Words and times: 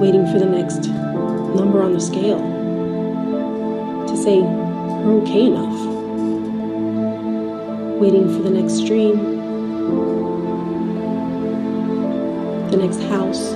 waiting 0.00 0.26
for 0.26 0.38
the 0.38 0.46
next 0.46 0.88
number 1.54 1.82
on 1.82 1.92
the 1.92 2.00
scale 2.00 2.38
to 4.08 4.16
say 4.16 4.40
we're 4.40 5.20
okay 5.22 5.46
enough, 5.46 5.78
waiting 8.00 8.26
for 8.34 8.42
the 8.42 8.50
next 8.50 8.74
stream, 8.74 9.16
the 12.70 12.76
next 12.76 13.00
house, 13.02 13.50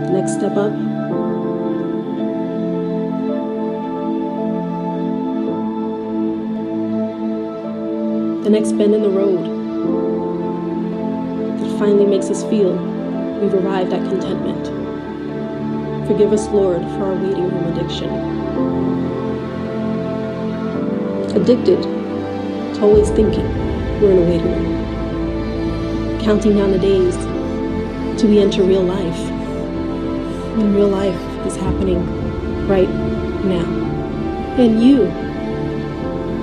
the 0.00 0.10
next 0.12 0.34
step 0.34 0.56
up. 0.56 0.72
The 8.42 8.50
next 8.50 8.72
bend 8.72 8.94
in 8.94 9.02
the 9.02 9.08
road 9.08 9.63
finally 11.84 12.06
makes 12.06 12.30
us 12.30 12.42
feel 12.44 12.72
we've 13.42 13.52
arrived 13.52 13.92
at 13.92 14.02
contentment. 14.08 14.66
Forgive 16.08 16.32
us, 16.32 16.48
Lord, 16.48 16.80
for 16.80 17.04
our 17.04 17.14
waiting 17.14 17.44
room 17.44 17.76
addiction. 17.76 18.08
Addicted 21.36 21.82
to 21.82 22.80
always 22.80 23.10
thinking 23.10 23.46
we're 24.00 24.12
in 24.12 24.18
a 24.18 24.30
waiting 24.30 24.50
room. 24.64 26.20
Counting 26.22 26.56
down 26.56 26.70
the 26.70 26.78
days 26.78 27.14
till 28.18 28.30
we 28.30 28.40
enter 28.40 28.62
real 28.62 28.82
life. 28.82 29.20
When 30.56 30.74
real 30.74 30.88
life 30.88 31.20
is 31.46 31.54
happening 31.54 32.00
right 32.66 32.88
now. 33.44 33.66
And 34.56 34.82
you 34.82 35.02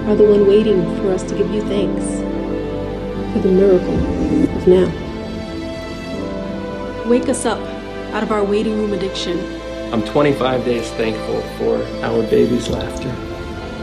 are 0.08 0.16
the 0.16 0.23
one 0.23 0.46
waiting 0.46 0.84
for 0.98 1.12
us 1.12 1.23
to 1.23 1.35
give 1.35 1.52
you 1.52 1.62
thanks 1.63 2.05
for 3.34 3.40
the 3.40 3.52
miracle 3.52 4.55
of 4.55 4.68
now. 4.68 5.01
Wake 7.11 7.27
us 7.27 7.45
up 7.45 7.59
out 8.13 8.23
of 8.23 8.31
our 8.31 8.41
waiting 8.41 8.77
room 8.77 8.93
addiction. 8.93 9.37
I'm 9.91 10.01
25 10.01 10.63
days 10.63 10.90
thankful 10.91 11.41
for 11.57 11.84
our 12.05 12.23
baby's 12.29 12.70
laughter. 12.70 13.09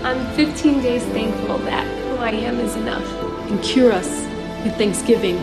I'm 0.02 0.26
15 0.34 0.80
days 0.80 1.04
thankful 1.04 1.58
that 1.58 1.86
who 2.04 2.16
I 2.24 2.30
am 2.30 2.58
is 2.58 2.74
enough. 2.76 3.06
And 3.50 3.62
cure 3.62 3.92
us 3.92 4.08
with 4.64 4.74
thanksgiving. 4.78 5.36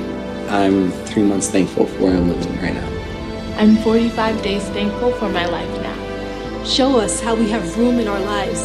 I'm 0.49 0.89
three 1.05 1.21
months 1.21 1.51
thankful 1.51 1.85
for 1.85 2.05
where 2.05 2.17
I'm 2.17 2.27
living 2.27 2.59
right 2.59 2.73
now. 2.73 3.59
I'm 3.59 3.77
45 3.77 4.41
days 4.41 4.63
thankful 4.69 5.11
for 5.11 5.29
my 5.29 5.45
life 5.45 5.69
now. 5.83 6.63
Show 6.63 6.99
us 6.99 7.21
how 7.21 7.35
we 7.35 7.51
have 7.51 7.77
room 7.77 7.99
in 7.99 8.07
our 8.07 8.19
lives 8.19 8.63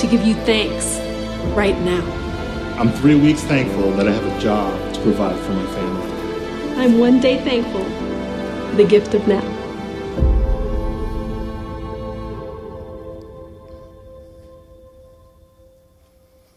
to 0.00 0.08
give 0.10 0.26
you 0.26 0.32
thanks 0.46 0.96
right 1.54 1.78
now. 1.80 2.02
I'm 2.80 2.92
three 2.92 3.20
weeks 3.20 3.42
thankful 3.42 3.90
that 3.90 4.08
I 4.08 4.12
have 4.12 4.24
a 4.24 4.40
job 4.40 4.94
to 4.94 5.00
provide 5.02 5.38
for 5.40 5.52
my 5.52 5.66
family. 5.66 6.82
I'm 6.82 6.98
one 6.98 7.20
day 7.20 7.44
thankful 7.44 7.84
for 7.84 8.07
the 8.78 8.84
gift 8.84 9.12
of 9.12 9.26
now. 9.26 9.42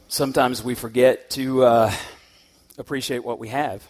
Sometimes 0.08 0.64
we 0.64 0.76
forget 0.76 1.32
to 1.32 1.64
uh, 1.64 1.92
appreciate 2.78 3.24
what 3.24 3.40
we 3.40 3.48
have. 3.48 3.88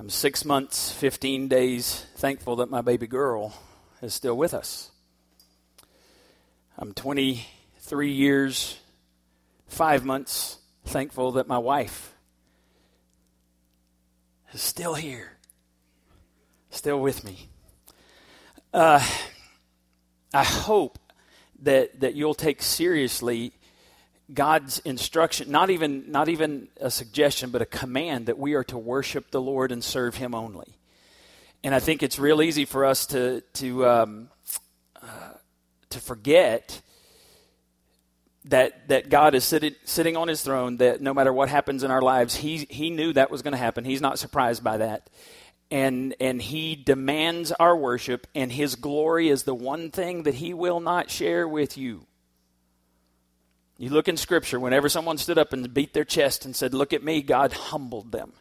I'm 0.00 0.10
six 0.10 0.44
months, 0.44 0.90
15 0.90 1.46
days 1.46 2.04
thankful 2.16 2.56
that 2.56 2.70
my 2.70 2.80
baby 2.80 3.06
girl 3.06 3.54
is 4.02 4.12
still 4.12 4.36
with 4.36 4.52
us. 4.52 4.90
I'm 6.76 6.92
23 6.92 8.10
years, 8.10 8.80
five 9.68 10.04
months 10.04 10.58
thankful 10.86 11.32
that 11.32 11.46
my 11.46 11.58
wife 11.58 12.12
is 14.52 14.60
still 14.60 14.94
here, 14.94 15.37
still 16.70 17.00
with 17.00 17.24
me. 17.24 17.48
Uh, 18.72 19.04
I 20.32 20.44
hope 20.44 20.98
that, 21.62 22.00
that 22.00 22.14
you'll 22.14 22.34
take 22.34 22.62
seriously 22.62 23.52
God's 24.32 24.78
instruction, 24.80 25.50
not 25.50 25.70
even, 25.70 26.10
not 26.10 26.28
even 26.28 26.68
a 26.80 26.90
suggestion, 26.90 27.50
but 27.50 27.62
a 27.62 27.66
command 27.66 28.26
that 28.26 28.38
we 28.38 28.54
are 28.54 28.64
to 28.64 28.76
worship 28.76 29.30
the 29.30 29.40
Lord 29.40 29.72
and 29.72 29.82
serve 29.82 30.16
Him 30.16 30.34
only. 30.34 30.76
And 31.64 31.74
I 31.74 31.80
think 31.80 32.02
it's 32.02 32.18
real 32.18 32.42
easy 32.42 32.66
for 32.66 32.84
us 32.84 33.06
to, 33.06 33.40
to, 33.54 33.86
um, 33.86 34.28
uh, 35.02 35.32
to 35.90 36.00
forget 36.00 36.82
that, 38.44 38.88
that 38.88 39.08
God 39.08 39.34
is 39.34 39.44
sitting, 39.44 39.74
sitting 39.84 40.16
on 40.16 40.28
His 40.28 40.42
throne, 40.42 40.76
that 40.76 41.00
no 41.00 41.14
matter 41.14 41.32
what 41.32 41.48
happens 41.48 41.82
in 41.82 41.90
our 41.90 42.02
lives, 42.02 42.36
He, 42.36 42.66
he 42.68 42.90
knew 42.90 43.14
that 43.14 43.30
was 43.30 43.40
going 43.40 43.52
to 43.52 43.58
happen. 43.58 43.84
He's 43.84 44.02
not 44.02 44.18
surprised 44.18 44.62
by 44.62 44.76
that. 44.76 45.08
And, 45.70 46.14
and 46.18 46.40
He 46.40 46.74
demands 46.76 47.52
our 47.52 47.76
worship, 47.76 48.26
and 48.34 48.50
His 48.50 48.74
glory 48.74 49.28
is 49.28 49.42
the 49.42 49.54
one 49.54 49.90
thing 49.90 50.22
that 50.22 50.34
He 50.34 50.54
will 50.54 50.80
not 50.80 51.10
share 51.10 51.46
with 51.46 51.76
you. 51.76 52.06
You 53.76 53.90
look 53.90 54.08
in 54.08 54.16
Scripture, 54.16 54.58
whenever 54.58 54.88
someone 54.88 55.18
stood 55.18 55.38
up 55.38 55.52
and 55.52 55.72
beat 55.74 55.92
their 55.92 56.04
chest 56.04 56.44
and 56.44 56.56
said, 56.56 56.72
Look 56.72 56.92
at 56.92 57.04
me, 57.04 57.20
God 57.20 57.52
humbled 57.52 58.12
them. 58.12 58.32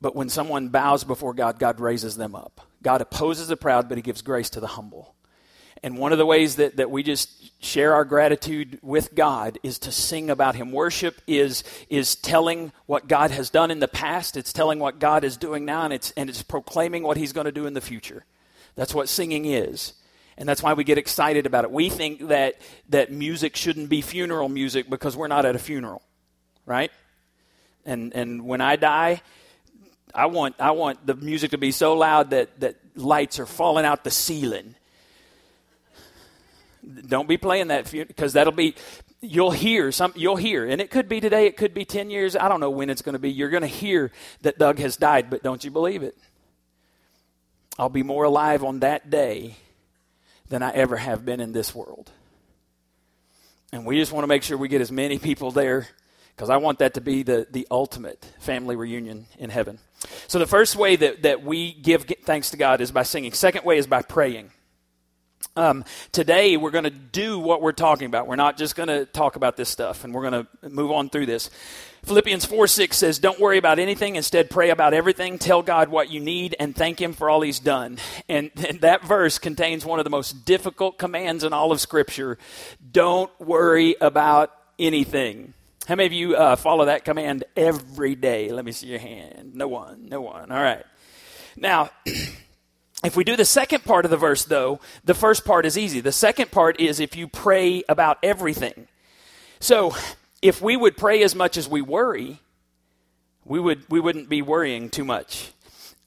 But 0.00 0.14
when 0.14 0.28
someone 0.28 0.68
bows 0.68 1.02
before 1.02 1.34
God, 1.34 1.58
God 1.58 1.80
raises 1.80 2.16
them 2.16 2.34
up. 2.34 2.60
God 2.82 3.00
opposes 3.00 3.48
the 3.48 3.56
proud, 3.56 3.88
but 3.88 3.98
He 3.98 4.02
gives 4.02 4.22
grace 4.22 4.50
to 4.50 4.60
the 4.60 4.66
humble. 4.68 5.15
And 5.86 5.98
one 5.98 6.10
of 6.10 6.18
the 6.18 6.26
ways 6.26 6.56
that, 6.56 6.78
that 6.78 6.90
we 6.90 7.04
just 7.04 7.62
share 7.64 7.94
our 7.94 8.04
gratitude 8.04 8.80
with 8.82 9.14
God 9.14 9.56
is 9.62 9.78
to 9.78 9.92
sing 9.92 10.30
about 10.30 10.56
Him. 10.56 10.72
Worship 10.72 11.22
is, 11.28 11.62
is 11.88 12.16
telling 12.16 12.72
what 12.86 13.06
God 13.06 13.30
has 13.30 13.50
done 13.50 13.70
in 13.70 13.78
the 13.78 13.86
past, 13.86 14.36
it's 14.36 14.52
telling 14.52 14.80
what 14.80 14.98
God 14.98 15.22
is 15.22 15.36
doing 15.36 15.64
now, 15.64 15.84
and 15.84 15.92
it's, 15.92 16.10
and 16.16 16.28
it's 16.28 16.42
proclaiming 16.42 17.04
what 17.04 17.16
He's 17.16 17.32
going 17.32 17.44
to 17.44 17.52
do 17.52 17.66
in 17.66 17.74
the 17.74 17.80
future. 17.80 18.24
That's 18.74 18.96
what 18.96 19.08
singing 19.08 19.44
is. 19.44 19.92
And 20.36 20.48
that's 20.48 20.60
why 20.60 20.72
we 20.72 20.82
get 20.82 20.98
excited 20.98 21.46
about 21.46 21.62
it. 21.62 21.70
We 21.70 21.88
think 21.88 22.26
that, 22.30 22.56
that 22.88 23.12
music 23.12 23.54
shouldn't 23.54 23.88
be 23.88 24.00
funeral 24.00 24.48
music 24.48 24.90
because 24.90 25.16
we're 25.16 25.28
not 25.28 25.46
at 25.46 25.54
a 25.54 25.60
funeral, 25.60 26.02
right? 26.66 26.90
And, 27.84 28.12
and 28.12 28.44
when 28.44 28.60
I 28.60 28.74
die, 28.74 29.22
I 30.12 30.26
want, 30.26 30.56
I 30.58 30.72
want 30.72 31.06
the 31.06 31.14
music 31.14 31.52
to 31.52 31.58
be 31.58 31.70
so 31.70 31.94
loud 31.94 32.30
that, 32.30 32.58
that 32.58 32.74
lights 32.96 33.38
are 33.38 33.46
falling 33.46 33.84
out 33.84 34.02
the 34.02 34.10
ceiling. 34.10 34.74
Don't 37.08 37.28
be 37.28 37.36
playing 37.36 37.68
that 37.68 37.90
because 37.90 38.34
that'll 38.34 38.52
be, 38.52 38.74
you'll 39.20 39.50
hear 39.50 39.90
some, 39.90 40.12
you'll 40.14 40.36
hear, 40.36 40.64
and 40.64 40.80
it 40.80 40.90
could 40.90 41.08
be 41.08 41.20
today, 41.20 41.46
it 41.46 41.56
could 41.56 41.74
be 41.74 41.84
10 41.84 42.10
years, 42.10 42.36
I 42.36 42.48
don't 42.48 42.60
know 42.60 42.70
when 42.70 42.90
it's 42.90 43.02
going 43.02 43.14
to 43.14 43.18
be. 43.18 43.30
You're 43.30 43.50
going 43.50 43.62
to 43.62 43.66
hear 43.66 44.12
that 44.42 44.58
Doug 44.58 44.78
has 44.78 44.96
died, 44.96 45.28
but 45.30 45.42
don't 45.42 45.64
you 45.64 45.70
believe 45.70 46.02
it? 46.02 46.16
I'll 47.78 47.88
be 47.88 48.02
more 48.02 48.24
alive 48.24 48.64
on 48.64 48.80
that 48.80 49.10
day 49.10 49.56
than 50.48 50.62
I 50.62 50.70
ever 50.70 50.96
have 50.96 51.24
been 51.24 51.40
in 51.40 51.52
this 51.52 51.74
world. 51.74 52.10
And 53.72 53.84
we 53.84 53.98
just 53.98 54.12
want 54.12 54.22
to 54.22 54.28
make 54.28 54.42
sure 54.42 54.56
we 54.56 54.68
get 54.68 54.80
as 54.80 54.92
many 54.92 55.18
people 55.18 55.50
there 55.50 55.88
because 56.34 56.50
I 56.50 56.58
want 56.58 56.78
that 56.78 56.94
to 56.94 57.00
be 57.00 57.22
the, 57.22 57.46
the 57.50 57.66
ultimate 57.70 58.24
family 58.38 58.76
reunion 58.76 59.26
in 59.38 59.50
heaven. 59.50 59.78
So, 60.28 60.38
the 60.38 60.46
first 60.46 60.76
way 60.76 60.96
that, 60.96 61.22
that 61.22 61.42
we 61.42 61.72
give 61.72 62.04
thanks 62.24 62.50
to 62.50 62.56
God 62.56 62.80
is 62.80 62.92
by 62.92 63.02
singing. 63.02 63.32
Second 63.32 63.64
way 63.64 63.78
is 63.78 63.86
by 63.86 64.02
praying. 64.02 64.50
Um, 65.56 65.84
today, 66.12 66.58
we're 66.58 66.70
going 66.70 66.84
to 66.84 66.90
do 66.90 67.38
what 67.38 67.62
we're 67.62 67.72
talking 67.72 68.06
about. 68.06 68.26
We're 68.26 68.36
not 68.36 68.58
just 68.58 68.76
going 68.76 68.88
to 68.88 69.06
talk 69.06 69.36
about 69.36 69.56
this 69.56 69.70
stuff, 69.70 70.04
and 70.04 70.12
we're 70.12 70.28
going 70.28 70.46
to 70.62 70.68
move 70.68 70.90
on 70.90 71.08
through 71.08 71.26
this. 71.26 71.48
Philippians 72.04 72.44
4 72.44 72.66
6 72.66 72.96
says, 72.96 73.18
Don't 73.18 73.40
worry 73.40 73.58
about 73.58 73.78
anything. 73.78 74.16
Instead, 74.16 74.50
pray 74.50 74.70
about 74.70 74.94
everything. 74.94 75.38
Tell 75.38 75.62
God 75.62 75.88
what 75.88 76.10
you 76.10 76.20
need 76.20 76.54
and 76.60 76.76
thank 76.76 77.00
Him 77.00 77.14
for 77.14 77.30
all 77.30 77.40
He's 77.40 77.58
done. 77.58 77.98
And, 78.28 78.50
and 78.68 78.80
that 78.82 79.04
verse 79.04 79.38
contains 79.38 79.84
one 79.84 79.98
of 79.98 80.04
the 80.04 80.10
most 80.10 80.44
difficult 80.44 80.98
commands 80.98 81.42
in 81.42 81.52
all 81.52 81.72
of 81.72 81.80
Scripture. 81.80 82.38
Don't 82.92 83.30
worry 83.40 83.96
about 84.00 84.52
anything. 84.78 85.54
How 85.86 85.94
many 85.94 86.06
of 86.06 86.12
you 86.12 86.36
uh, 86.36 86.56
follow 86.56 86.84
that 86.84 87.04
command 87.04 87.44
every 87.56 88.14
day? 88.14 88.50
Let 88.50 88.64
me 88.64 88.72
see 88.72 88.88
your 88.88 88.98
hand. 88.98 89.54
No 89.54 89.68
one. 89.68 90.08
No 90.08 90.20
one. 90.20 90.52
All 90.52 90.62
right. 90.62 90.84
Now, 91.56 91.90
If 93.06 93.16
we 93.16 93.22
do 93.22 93.36
the 93.36 93.44
second 93.44 93.84
part 93.84 94.04
of 94.04 94.10
the 94.10 94.16
verse, 94.16 94.44
though, 94.44 94.80
the 95.04 95.14
first 95.14 95.44
part 95.44 95.64
is 95.64 95.78
easy. 95.78 96.00
The 96.00 96.10
second 96.10 96.50
part 96.50 96.80
is 96.80 96.98
if 96.98 97.14
you 97.14 97.28
pray 97.28 97.84
about 97.88 98.18
everything. 98.20 98.88
So, 99.60 99.94
if 100.42 100.60
we 100.60 100.76
would 100.76 100.96
pray 100.96 101.22
as 101.22 101.32
much 101.32 101.56
as 101.56 101.68
we 101.68 101.82
worry, 101.82 102.40
we, 103.44 103.60
would, 103.60 103.88
we 103.88 104.00
wouldn't 104.00 104.28
be 104.28 104.42
worrying 104.42 104.90
too 104.90 105.04
much. 105.04 105.52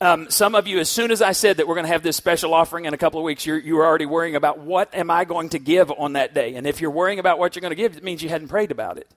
Um, 0.01 0.29
some 0.29 0.55
of 0.55 0.67
you, 0.67 0.79
as 0.79 0.89
soon 0.89 1.09
as 1.09 1.21
I 1.21 1.31
said 1.31 1.57
that 1.57 1.69
we're 1.69 1.75
going 1.75 1.85
to 1.85 1.91
have 1.91 2.03
this 2.03 2.17
special 2.17 2.53
offering 2.53 2.83
in 2.83 2.93
a 2.93 2.97
couple 2.97 3.19
of 3.19 3.23
weeks, 3.23 3.45
you're, 3.45 3.57
you're 3.57 3.85
already 3.85 4.05
worrying 4.05 4.35
about 4.35 4.59
what 4.59 4.93
am 4.93 5.09
I 5.09 5.23
going 5.23 5.49
to 5.49 5.59
give 5.59 5.91
on 5.91 6.13
that 6.13 6.33
day. 6.33 6.55
And 6.55 6.67
if 6.67 6.81
you're 6.81 6.91
worrying 6.91 7.19
about 7.19 7.39
what 7.39 7.55
you're 7.55 7.61
going 7.61 7.71
to 7.71 7.75
give, 7.75 7.95
it 7.95 8.03
means 8.03 8.21
you 8.21 8.29
hadn't 8.29 8.49
prayed 8.49 8.71
about 8.71 8.97
it. 8.97 9.09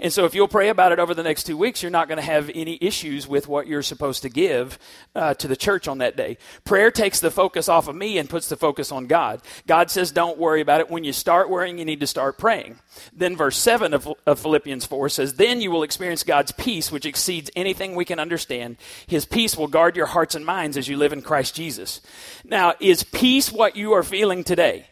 And 0.00 0.12
so 0.12 0.24
if 0.24 0.34
you'll 0.34 0.48
pray 0.48 0.68
about 0.68 0.92
it 0.92 0.98
over 0.98 1.14
the 1.14 1.22
next 1.22 1.44
two 1.44 1.56
weeks, 1.56 1.82
you're 1.82 1.90
not 1.90 2.08
going 2.08 2.18
to 2.18 2.22
have 2.22 2.50
any 2.54 2.78
issues 2.80 3.26
with 3.26 3.48
what 3.48 3.66
you're 3.66 3.82
supposed 3.82 4.22
to 4.22 4.28
give 4.28 4.78
uh, 5.14 5.34
to 5.34 5.48
the 5.48 5.56
church 5.56 5.88
on 5.88 5.98
that 5.98 6.16
day. 6.16 6.38
Prayer 6.64 6.90
takes 6.90 7.20
the 7.20 7.30
focus 7.30 7.68
off 7.68 7.88
of 7.88 7.96
me 7.96 8.18
and 8.18 8.28
puts 8.28 8.48
the 8.48 8.56
focus 8.56 8.92
on 8.92 9.06
God. 9.06 9.42
God 9.66 9.90
says, 9.90 10.10
don't 10.10 10.38
worry 10.38 10.60
about 10.60 10.80
it. 10.80 10.90
When 10.90 11.04
you 11.04 11.12
start 11.12 11.50
worrying, 11.50 11.78
you 11.78 11.84
need 11.84 12.00
to 12.00 12.06
start 12.06 12.38
praying. 12.38 12.78
Then 13.12 13.36
verse 13.36 13.58
7 13.58 13.94
of, 13.94 14.08
of 14.26 14.38
Philippians 14.38 14.86
4 14.86 15.08
says, 15.08 15.34
Then 15.34 15.60
you 15.60 15.70
will 15.70 15.82
experience 15.82 16.22
God's 16.22 16.52
peace, 16.52 16.92
which 16.92 17.06
exceeds 17.06 17.50
anything 17.56 17.94
we 17.94 18.04
can 18.04 18.18
understand. 18.18 18.76
His 19.06 19.24
peace 19.24 19.56
will 19.56 19.68
guard 19.68 19.96
your 19.96 20.06
hearts 20.06 20.34
and 20.34 20.44
minds 20.44 20.76
as 20.76 20.88
you 20.88 20.96
live 20.96 21.12
in 21.12 21.22
Christ 21.22 21.54
Jesus. 21.54 22.00
Now, 22.44 22.74
is 22.80 23.02
peace 23.02 23.52
what 23.52 23.76
you 23.76 23.92
are 23.92 24.02
feeling 24.02 24.44
today? 24.44 24.86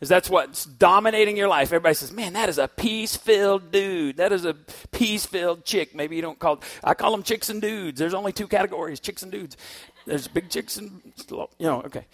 Because 0.00 0.08
that's 0.08 0.30
what's 0.30 0.64
dominating 0.64 1.36
your 1.36 1.48
life. 1.48 1.68
Everybody 1.68 1.94
says, 1.94 2.10
man, 2.10 2.32
that 2.32 2.48
is 2.48 2.56
a 2.56 2.68
peace 2.68 3.18
filled 3.18 3.70
dude. 3.70 4.16
That 4.16 4.32
is 4.32 4.46
a 4.46 4.54
peace 4.92 5.26
filled 5.26 5.66
chick. 5.66 5.94
Maybe 5.94 6.16
you 6.16 6.22
don't 6.22 6.38
call 6.38 6.62
I 6.82 6.94
call 6.94 7.12
them 7.12 7.22
chicks 7.22 7.50
and 7.50 7.60
dudes. 7.60 7.98
There's 7.98 8.14
only 8.14 8.32
two 8.32 8.48
categories 8.48 8.98
chicks 8.98 9.22
and 9.22 9.30
dudes. 9.30 9.58
There's 10.06 10.26
big 10.26 10.48
chicks 10.48 10.78
and, 10.78 11.02
you 11.28 11.66
know, 11.66 11.82
okay. 11.82 12.06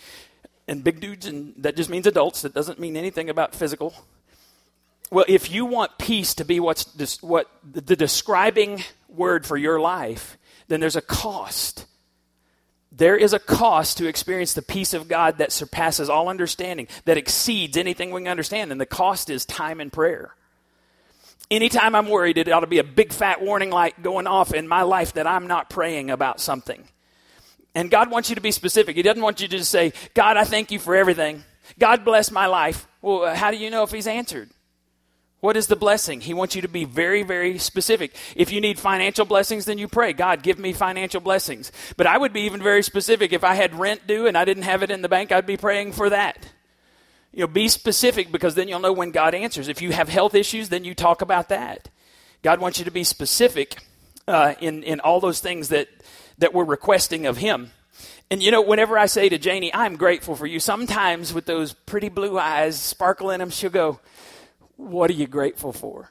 And 0.66 0.82
big 0.82 0.98
dudes, 0.98 1.26
and 1.26 1.54
that 1.58 1.76
just 1.76 1.88
means 1.88 2.08
adults. 2.08 2.42
That 2.42 2.52
doesn't 2.52 2.80
mean 2.80 2.96
anything 2.96 3.30
about 3.30 3.54
physical. 3.54 3.94
Well, 5.12 5.24
if 5.28 5.48
you 5.48 5.64
want 5.64 5.96
peace 5.96 6.34
to 6.34 6.44
be 6.44 6.58
what's 6.58 7.22
what 7.22 7.48
the 7.62 7.94
describing 7.94 8.82
word 9.08 9.46
for 9.46 9.56
your 9.56 9.78
life, 9.78 10.36
then 10.66 10.80
there's 10.80 10.96
a 10.96 11.00
cost 11.00 11.86
there 12.96 13.16
is 13.16 13.32
a 13.32 13.38
cost 13.38 13.98
to 13.98 14.06
experience 14.06 14.54
the 14.54 14.62
peace 14.62 14.94
of 14.94 15.08
God 15.08 15.38
that 15.38 15.52
surpasses 15.52 16.08
all 16.08 16.28
understanding, 16.28 16.88
that 17.04 17.18
exceeds 17.18 17.76
anything 17.76 18.10
we 18.10 18.22
can 18.22 18.28
understand, 18.28 18.72
and 18.72 18.80
the 18.80 18.86
cost 18.86 19.28
is 19.28 19.44
time 19.44 19.80
and 19.80 19.92
prayer. 19.92 20.34
Anytime 21.50 21.94
I'm 21.94 22.08
worried, 22.08 22.38
it 22.38 22.50
ought 22.50 22.60
to 22.60 22.66
be 22.66 22.78
a 22.78 22.84
big 22.84 23.12
fat 23.12 23.42
warning 23.42 23.70
light 23.70 24.02
going 24.02 24.26
off 24.26 24.52
in 24.52 24.66
my 24.66 24.82
life 24.82 25.12
that 25.12 25.26
I'm 25.26 25.46
not 25.46 25.70
praying 25.70 26.10
about 26.10 26.40
something. 26.40 26.88
And 27.74 27.90
God 27.90 28.10
wants 28.10 28.30
you 28.30 28.34
to 28.34 28.40
be 28.40 28.50
specific. 28.50 28.96
He 28.96 29.02
doesn't 29.02 29.22
want 29.22 29.40
you 29.40 29.48
to 29.48 29.58
just 29.58 29.70
say, 29.70 29.92
God, 30.14 30.38
I 30.38 30.44
thank 30.44 30.70
you 30.70 30.78
for 30.78 30.96
everything. 30.96 31.44
God 31.78 32.04
bless 32.04 32.30
my 32.30 32.46
life. 32.46 32.88
Well, 33.02 33.34
how 33.34 33.50
do 33.50 33.58
you 33.58 33.70
know 33.70 33.82
if 33.82 33.90
He's 33.90 34.06
answered? 34.06 34.50
What 35.40 35.56
is 35.56 35.66
the 35.66 35.76
blessing? 35.76 36.22
He 36.22 36.34
wants 36.34 36.56
you 36.56 36.62
to 36.62 36.68
be 36.68 36.84
very, 36.84 37.22
very 37.22 37.58
specific. 37.58 38.14
If 38.34 38.50
you 38.50 38.60
need 38.60 38.78
financial 38.78 39.26
blessings, 39.26 39.66
then 39.66 39.78
you 39.78 39.86
pray, 39.86 40.12
God, 40.12 40.42
give 40.42 40.58
me 40.58 40.72
financial 40.72 41.20
blessings. 41.20 41.70
But 41.96 42.06
I 42.06 42.16
would 42.16 42.32
be 42.32 42.42
even 42.42 42.62
very 42.62 42.82
specific. 42.82 43.32
If 43.32 43.44
I 43.44 43.54
had 43.54 43.78
rent 43.78 44.06
due 44.06 44.26
and 44.26 44.36
I 44.36 44.44
didn't 44.44 44.62
have 44.62 44.82
it 44.82 44.90
in 44.90 45.02
the 45.02 45.08
bank, 45.08 45.32
I'd 45.32 45.46
be 45.46 45.58
praying 45.58 45.92
for 45.92 46.08
that. 46.10 46.48
You 47.32 47.40
know, 47.40 47.48
be 47.48 47.68
specific 47.68 48.32
because 48.32 48.54
then 48.54 48.66
you'll 48.66 48.80
know 48.80 48.94
when 48.94 49.10
God 49.10 49.34
answers. 49.34 49.68
If 49.68 49.82
you 49.82 49.92
have 49.92 50.08
health 50.08 50.34
issues, 50.34 50.70
then 50.70 50.84
you 50.84 50.94
talk 50.94 51.20
about 51.20 51.50
that. 51.50 51.90
God 52.42 52.60
wants 52.60 52.78
you 52.78 52.86
to 52.86 52.90
be 52.90 53.04
specific 53.04 53.82
uh, 54.26 54.54
in, 54.60 54.82
in 54.82 55.00
all 55.00 55.20
those 55.20 55.40
things 55.40 55.68
that, 55.68 55.88
that 56.38 56.54
we're 56.54 56.64
requesting 56.64 57.26
of 57.26 57.36
Him. 57.36 57.72
And 58.30 58.42
you 58.42 58.50
know, 58.50 58.62
whenever 58.62 58.98
I 58.98 59.06
say 59.06 59.28
to 59.28 59.38
Janie, 59.38 59.72
I'm 59.72 59.96
grateful 59.96 60.34
for 60.34 60.46
you, 60.46 60.58
sometimes 60.60 61.32
with 61.32 61.46
those 61.46 61.74
pretty 61.74 62.08
blue 62.08 62.38
eyes 62.38 62.80
sparkling 62.80 63.38
them, 63.38 63.50
she'll 63.50 63.70
go, 63.70 64.00
what 64.76 65.10
are 65.10 65.14
you 65.14 65.26
grateful 65.26 65.72
for? 65.72 66.10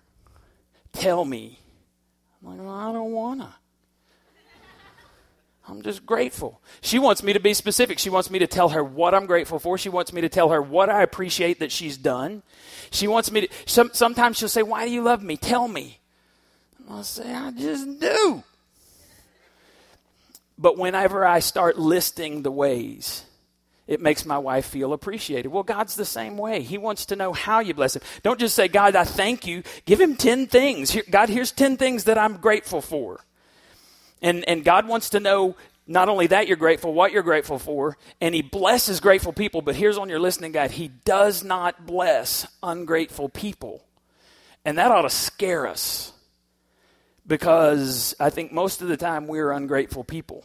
Tell 0.91 1.25
me. 1.25 1.59
I'm 2.41 2.50
like, 2.50 2.59
well, 2.65 2.75
I 2.75 2.91
don't 2.91 3.12
want 3.12 3.41
to. 3.41 3.53
I'm 5.67 5.81
just 5.81 6.06
grateful. 6.06 6.62
She 6.81 7.00
wants 7.00 7.23
me 7.23 7.33
to 7.33 7.39
be 7.39 7.56
specific. 7.56 7.97
She 7.97 8.12
wants 8.12 8.29
me 8.29 8.38
to 8.39 8.47
tell 8.47 8.69
her 8.69 8.83
what 8.83 9.15
I'm 9.15 9.25
grateful 9.25 9.57
for. 9.57 9.77
She 9.77 9.89
wants 9.89 10.13
me 10.13 10.21
to 10.21 10.29
tell 10.29 10.50
her 10.50 10.62
what 10.62 10.89
I 10.89 11.01
appreciate 11.01 11.59
that 11.59 11.71
she's 11.71 11.97
done. 11.97 12.44
She 12.91 13.07
wants 13.07 13.31
me 13.31 13.41
to, 13.41 13.47
some, 13.65 13.89
sometimes 13.94 14.38
she'll 14.38 14.47
say, 14.47 14.62
Why 14.62 14.85
do 14.85 14.91
you 14.91 15.01
love 15.01 15.23
me? 15.23 15.38
Tell 15.38 15.68
me. 15.68 16.00
I'll 16.88 17.03
say, 17.03 17.33
I 17.33 17.50
just 17.51 18.00
do. 18.00 18.44
But 20.57 20.77
whenever 20.77 21.25
I 21.25 21.39
start 21.39 21.79
listing 21.79 22.44
the 22.44 22.51
ways 22.51 23.25
it 23.87 24.01
makes 24.01 24.25
my 24.25 24.37
wife 24.37 24.65
feel 24.65 24.93
appreciated. 24.93 25.49
Well, 25.49 25.63
God's 25.63 25.95
the 25.95 26.05
same 26.05 26.37
way. 26.37 26.61
He 26.61 26.77
wants 26.77 27.05
to 27.07 27.15
know 27.15 27.33
how 27.33 27.59
you 27.59 27.73
bless 27.73 27.95
him. 27.95 28.01
Don't 28.23 28.39
just 28.39 28.55
say, 28.55 28.67
God, 28.67 28.95
I 28.95 29.03
thank 29.03 29.45
you. 29.45 29.61
Give 29.85 30.01
him 30.01 30.15
10 30.15 30.47
things. 30.47 30.91
Here, 30.91 31.03
God, 31.09 31.29
here's 31.29 31.51
10 31.51 31.77
things 31.77 32.05
that 32.05 32.17
I'm 32.17 32.37
grateful 32.37 32.81
for. 32.81 33.19
And, 34.21 34.43
and 34.47 34.63
God 34.63 34.87
wants 34.87 35.11
to 35.11 35.19
know 35.19 35.55
not 35.85 36.09
only 36.09 36.25
that 36.27 36.47
you're 36.47 36.57
grateful, 36.57 36.93
what 36.93 37.11
you're 37.11 37.21
grateful 37.21 37.59
for, 37.59 37.95
and 38.19 38.33
He 38.33 38.41
blesses 38.41 38.99
grateful 38.99 39.33
people. 39.33 39.61
But 39.61 39.75
here's 39.75 39.99
on 39.99 40.09
your 40.09 40.19
listening 40.19 40.51
guide 40.51 40.71
He 40.71 40.87
does 40.87 41.43
not 41.43 41.85
bless 41.85 42.47
ungrateful 42.63 43.29
people. 43.29 43.85
And 44.63 44.79
that 44.79 44.89
ought 44.89 45.03
to 45.03 45.11
scare 45.11 45.67
us 45.67 46.11
because 47.27 48.15
I 48.19 48.31
think 48.31 48.51
most 48.51 48.81
of 48.81 48.87
the 48.87 48.97
time 48.97 49.27
we're 49.27 49.51
ungrateful 49.51 50.03
people 50.03 50.43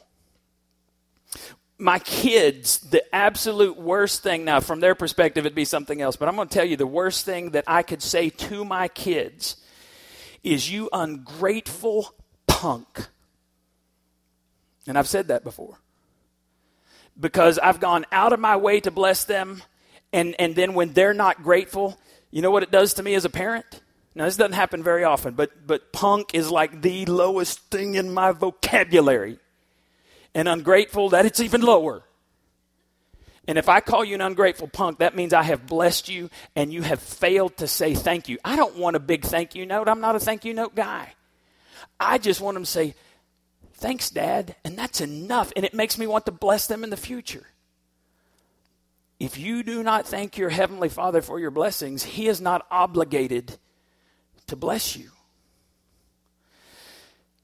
my 1.80 1.98
kids, 1.98 2.78
the 2.78 3.02
absolute 3.14 3.78
worst 3.78 4.22
thing, 4.22 4.44
now 4.44 4.60
from 4.60 4.80
their 4.80 4.94
perspective, 4.94 5.46
it'd 5.46 5.56
be 5.56 5.64
something 5.64 6.00
else, 6.00 6.16
but 6.16 6.28
I'm 6.28 6.36
going 6.36 6.48
to 6.48 6.54
tell 6.54 6.64
you 6.64 6.76
the 6.76 6.86
worst 6.86 7.24
thing 7.24 7.50
that 7.50 7.64
I 7.66 7.82
could 7.82 8.02
say 8.02 8.28
to 8.30 8.64
my 8.64 8.88
kids 8.88 9.56
is, 10.42 10.70
You 10.70 10.88
ungrateful 10.92 12.14
punk. 12.46 13.08
And 14.86 14.98
I've 14.98 15.08
said 15.08 15.28
that 15.28 15.44
before. 15.44 15.78
Because 17.18 17.58
I've 17.58 17.80
gone 17.80 18.06
out 18.12 18.32
of 18.32 18.40
my 18.40 18.56
way 18.56 18.80
to 18.80 18.90
bless 18.90 19.24
them, 19.24 19.62
and, 20.12 20.34
and 20.38 20.54
then 20.54 20.74
when 20.74 20.92
they're 20.92 21.14
not 21.14 21.42
grateful, 21.42 21.98
you 22.30 22.42
know 22.42 22.50
what 22.50 22.62
it 22.62 22.70
does 22.70 22.94
to 22.94 23.02
me 23.02 23.14
as 23.14 23.24
a 23.24 23.30
parent? 23.30 23.82
Now, 24.14 24.24
this 24.24 24.36
doesn't 24.36 24.54
happen 24.54 24.82
very 24.82 25.04
often, 25.04 25.34
but, 25.34 25.66
but 25.66 25.92
punk 25.92 26.34
is 26.34 26.50
like 26.50 26.82
the 26.82 27.06
lowest 27.06 27.58
thing 27.70 27.94
in 27.94 28.12
my 28.12 28.32
vocabulary 28.32 29.38
and 30.34 30.48
ungrateful, 30.48 31.10
that 31.10 31.26
it's 31.26 31.40
even 31.40 31.60
lower. 31.60 32.02
And 33.48 33.58
if 33.58 33.68
I 33.68 33.80
call 33.80 34.04
you 34.04 34.14
an 34.14 34.20
ungrateful 34.20 34.68
punk, 34.68 34.98
that 34.98 35.16
means 35.16 35.32
I 35.32 35.42
have 35.42 35.66
blessed 35.66 36.08
you 36.08 36.30
and 36.54 36.72
you 36.72 36.82
have 36.82 37.00
failed 37.00 37.56
to 37.56 37.66
say 37.66 37.94
thank 37.94 38.28
you. 38.28 38.38
I 38.44 38.54
don't 38.54 38.76
want 38.76 38.96
a 38.96 39.00
big 39.00 39.24
thank 39.24 39.54
you 39.54 39.66
note. 39.66 39.88
I'm 39.88 40.00
not 40.00 40.14
a 40.14 40.20
thank 40.20 40.44
you 40.44 40.54
note 40.54 40.74
guy. 40.74 41.14
I 41.98 42.18
just 42.18 42.40
want 42.40 42.54
them 42.54 42.64
to 42.64 42.70
say, 42.70 42.94
thanks, 43.74 44.10
Dad, 44.10 44.56
and 44.64 44.78
that's 44.78 45.00
enough. 45.00 45.52
And 45.56 45.64
it 45.64 45.74
makes 45.74 45.98
me 45.98 46.06
want 46.06 46.26
to 46.26 46.32
bless 46.32 46.66
them 46.66 46.84
in 46.84 46.90
the 46.90 46.96
future. 46.96 47.46
If 49.18 49.38
you 49.38 49.62
do 49.62 49.82
not 49.82 50.06
thank 50.06 50.38
your 50.38 50.50
Heavenly 50.50 50.88
Father 50.88 51.20
for 51.20 51.38
your 51.38 51.50
blessings, 51.50 52.02
He 52.02 52.28
is 52.28 52.40
not 52.40 52.66
obligated 52.70 53.58
to 54.46 54.56
bless 54.56 54.96
you. 54.96 55.10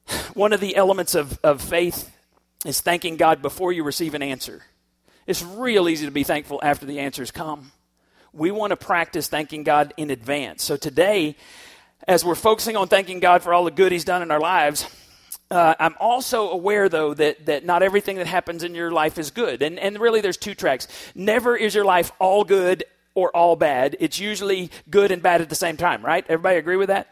One 0.33 0.53
of 0.53 0.59
the 0.59 0.75
elements 0.75 1.15
of, 1.15 1.39
of 1.43 1.61
faith 1.61 2.11
is 2.67 2.81
thanking 2.81 3.15
God 3.15 3.41
before 3.41 3.71
you 3.71 3.83
receive 3.83 4.13
an 4.13 4.21
answer. 4.21 4.61
It's 5.25 5.41
real 5.41 5.87
easy 5.87 6.05
to 6.05 6.11
be 6.11 6.23
thankful 6.23 6.59
after 6.61 6.85
the 6.85 6.99
answers 6.99 7.31
come. 7.31 7.71
We 8.33 8.51
want 8.51 8.71
to 8.71 8.77
practice 8.77 9.29
thanking 9.29 9.63
God 9.63 9.93
in 9.95 10.09
advance. 10.09 10.63
So 10.63 10.75
today, 10.75 11.37
as 12.07 12.25
we're 12.25 12.35
focusing 12.35 12.75
on 12.75 12.89
thanking 12.89 13.21
God 13.21 13.41
for 13.41 13.53
all 13.53 13.63
the 13.63 13.71
good 13.71 13.93
He's 13.93 14.03
done 14.03 14.21
in 14.21 14.31
our 14.31 14.39
lives, 14.39 14.85
uh, 15.49 15.75
I'm 15.79 15.95
also 15.99 16.49
aware, 16.49 16.89
though, 16.89 17.13
that, 17.13 17.45
that 17.45 17.65
not 17.65 17.83
everything 17.83 18.17
that 18.17 18.27
happens 18.27 18.63
in 18.63 18.75
your 18.75 18.91
life 18.91 19.17
is 19.17 19.31
good. 19.31 19.61
And, 19.61 19.79
and 19.79 19.97
really, 19.97 20.19
there's 20.19 20.37
two 20.37 20.53
tracks. 20.53 20.89
Never 21.15 21.55
is 21.55 21.73
your 21.73 21.85
life 21.85 22.11
all 22.19 22.43
good 22.43 22.83
or 23.15 23.35
all 23.35 23.55
bad. 23.55 23.95
It's 24.01 24.19
usually 24.19 24.71
good 24.89 25.11
and 25.11 25.21
bad 25.23 25.39
at 25.39 25.47
the 25.47 25.55
same 25.55 25.77
time, 25.77 26.05
right? 26.05 26.25
Everybody 26.27 26.57
agree 26.57 26.75
with 26.75 26.89
that? 26.89 27.07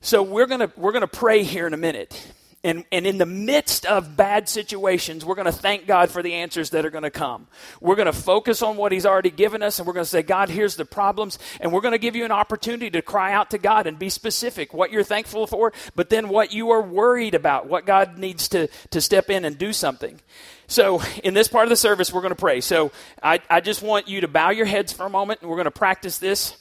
So 0.00 0.22
we're 0.22 0.46
going 0.46 0.60
to 0.60 0.72
we're 0.76 0.92
going 0.92 1.02
to 1.02 1.06
pray 1.08 1.42
here 1.42 1.66
in 1.66 1.74
a 1.74 1.78
minute. 1.78 2.32
And, 2.64 2.84
and 2.90 3.06
in 3.06 3.18
the 3.18 3.26
midst 3.26 3.86
of 3.86 4.16
bad 4.16 4.48
situations, 4.48 5.24
we're 5.24 5.36
going 5.36 5.46
to 5.46 5.52
thank 5.52 5.86
God 5.86 6.10
for 6.10 6.24
the 6.24 6.34
answers 6.34 6.70
that 6.70 6.84
are 6.84 6.90
going 6.90 7.04
to 7.04 7.10
come. 7.10 7.46
We're 7.80 7.94
going 7.94 8.06
to 8.06 8.12
focus 8.12 8.62
on 8.62 8.76
what 8.76 8.90
He's 8.90 9.06
already 9.06 9.30
given 9.30 9.62
us, 9.62 9.78
and 9.78 9.86
we're 9.86 9.92
going 9.92 10.04
to 10.04 10.10
say, 10.10 10.22
God, 10.22 10.48
here's 10.48 10.74
the 10.74 10.84
problems. 10.84 11.38
And 11.60 11.72
we're 11.72 11.82
going 11.82 11.92
to 11.92 11.98
give 11.98 12.16
you 12.16 12.24
an 12.24 12.32
opportunity 12.32 12.90
to 12.90 13.00
cry 13.00 13.32
out 13.32 13.50
to 13.50 13.58
God 13.58 13.86
and 13.86 13.96
be 13.96 14.10
specific 14.10 14.74
what 14.74 14.90
you're 14.90 15.04
thankful 15.04 15.46
for, 15.46 15.72
but 15.94 16.10
then 16.10 16.28
what 16.28 16.52
you 16.52 16.70
are 16.70 16.82
worried 16.82 17.36
about, 17.36 17.68
what 17.68 17.86
God 17.86 18.18
needs 18.18 18.48
to, 18.48 18.66
to 18.90 19.00
step 19.00 19.30
in 19.30 19.44
and 19.44 19.56
do 19.56 19.72
something. 19.72 20.20
So, 20.66 21.00
in 21.22 21.34
this 21.34 21.46
part 21.46 21.64
of 21.64 21.70
the 21.70 21.76
service, 21.76 22.12
we're 22.12 22.22
going 22.22 22.34
to 22.34 22.36
pray. 22.36 22.60
So, 22.60 22.90
I, 23.22 23.40
I 23.48 23.60
just 23.60 23.82
want 23.82 24.08
you 24.08 24.22
to 24.22 24.28
bow 24.28 24.50
your 24.50 24.66
heads 24.66 24.92
for 24.92 25.06
a 25.06 25.10
moment, 25.10 25.42
and 25.42 25.48
we're 25.48 25.56
going 25.56 25.66
to 25.66 25.70
practice 25.70 26.18
this. 26.18 26.56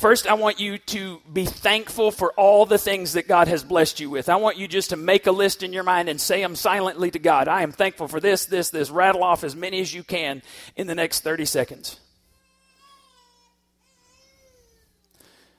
First, 0.00 0.26
I 0.26 0.32
want 0.32 0.58
you 0.60 0.78
to 0.78 1.20
be 1.30 1.44
thankful 1.44 2.10
for 2.10 2.32
all 2.32 2.64
the 2.64 2.78
things 2.78 3.12
that 3.12 3.28
God 3.28 3.48
has 3.48 3.62
blessed 3.62 4.00
you 4.00 4.08
with. 4.08 4.30
I 4.30 4.36
want 4.36 4.56
you 4.56 4.66
just 4.66 4.88
to 4.90 4.96
make 4.96 5.26
a 5.26 5.30
list 5.30 5.62
in 5.62 5.74
your 5.74 5.82
mind 5.82 6.08
and 6.08 6.18
say 6.18 6.40
them 6.40 6.56
silently 6.56 7.10
to 7.10 7.18
God. 7.18 7.48
I 7.48 7.60
am 7.60 7.70
thankful 7.70 8.08
for 8.08 8.18
this, 8.18 8.46
this, 8.46 8.70
this. 8.70 8.88
Rattle 8.88 9.22
off 9.22 9.44
as 9.44 9.54
many 9.54 9.78
as 9.78 9.92
you 9.92 10.02
can 10.02 10.40
in 10.74 10.86
the 10.86 10.94
next 10.94 11.20
30 11.20 11.44
seconds. 11.44 12.00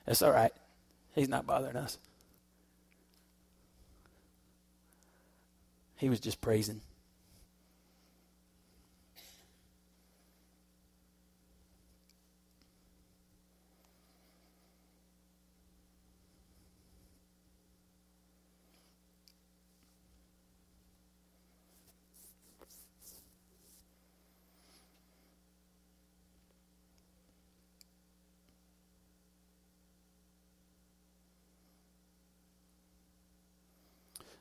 That's 0.06 0.22
all 0.22 0.32
right. 0.32 0.52
He's 1.14 1.28
not 1.28 1.46
bothering 1.46 1.76
us. 1.76 1.96
He 5.98 6.08
was 6.08 6.18
just 6.18 6.40
praising. 6.40 6.80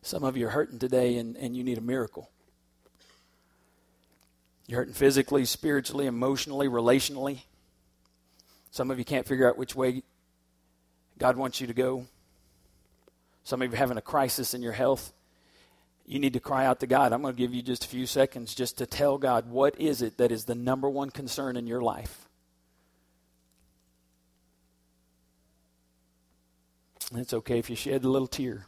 Some 0.01 0.23
of 0.23 0.35
you 0.35 0.47
are 0.47 0.51
hurting 0.51 0.79
today 0.79 1.17
and, 1.17 1.37
and 1.37 1.55
you 1.55 1.63
need 1.63 1.77
a 1.77 1.81
miracle. 1.81 2.29
You're 4.67 4.79
hurting 4.79 4.93
physically, 4.93 5.45
spiritually, 5.45 6.07
emotionally, 6.07 6.67
relationally. 6.67 7.41
Some 8.71 8.89
of 8.89 8.97
you 8.97 9.05
can't 9.05 9.27
figure 9.27 9.47
out 9.47 9.57
which 9.57 9.75
way 9.75 10.03
God 11.17 11.37
wants 11.37 11.61
you 11.61 11.67
to 11.67 11.73
go. 11.73 12.05
Some 13.43 13.61
of 13.61 13.69
you 13.69 13.73
are 13.73 13.77
having 13.77 13.97
a 13.97 14.01
crisis 14.01 14.53
in 14.53 14.61
your 14.61 14.71
health. 14.71 15.13
You 16.05 16.19
need 16.19 16.33
to 16.33 16.39
cry 16.39 16.65
out 16.65 16.79
to 16.79 16.87
God. 16.87 17.13
I'm 17.13 17.21
going 17.21 17.35
to 17.35 17.37
give 17.37 17.53
you 17.53 17.61
just 17.61 17.85
a 17.85 17.87
few 17.87 18.05
seconds 18.05 18.55
just 18.55 18.77
to 18.79 18.85
tell 18.85 19.17
God 19.17 19.49
what 19.49 19.79
is 19.79 20.01
it 20.01 20.17
that 20.17 20.31
is 20.31 20.45
the 20.45 20.55
number 20.55 20.89
one 20.89 21.09
concern 21.09 21.57
in 21.57 21.67
your 21.67 21.81
life. 21.81 22.27
And 27.11 27.19
it's 27.19 27.33
okay 27.33 27.59
if 27.59 27.69
you 27.69 27.75
shed 27.75 28.03
a 28.03 28.09
little 28.09 28.27
tear. 28.27 28.67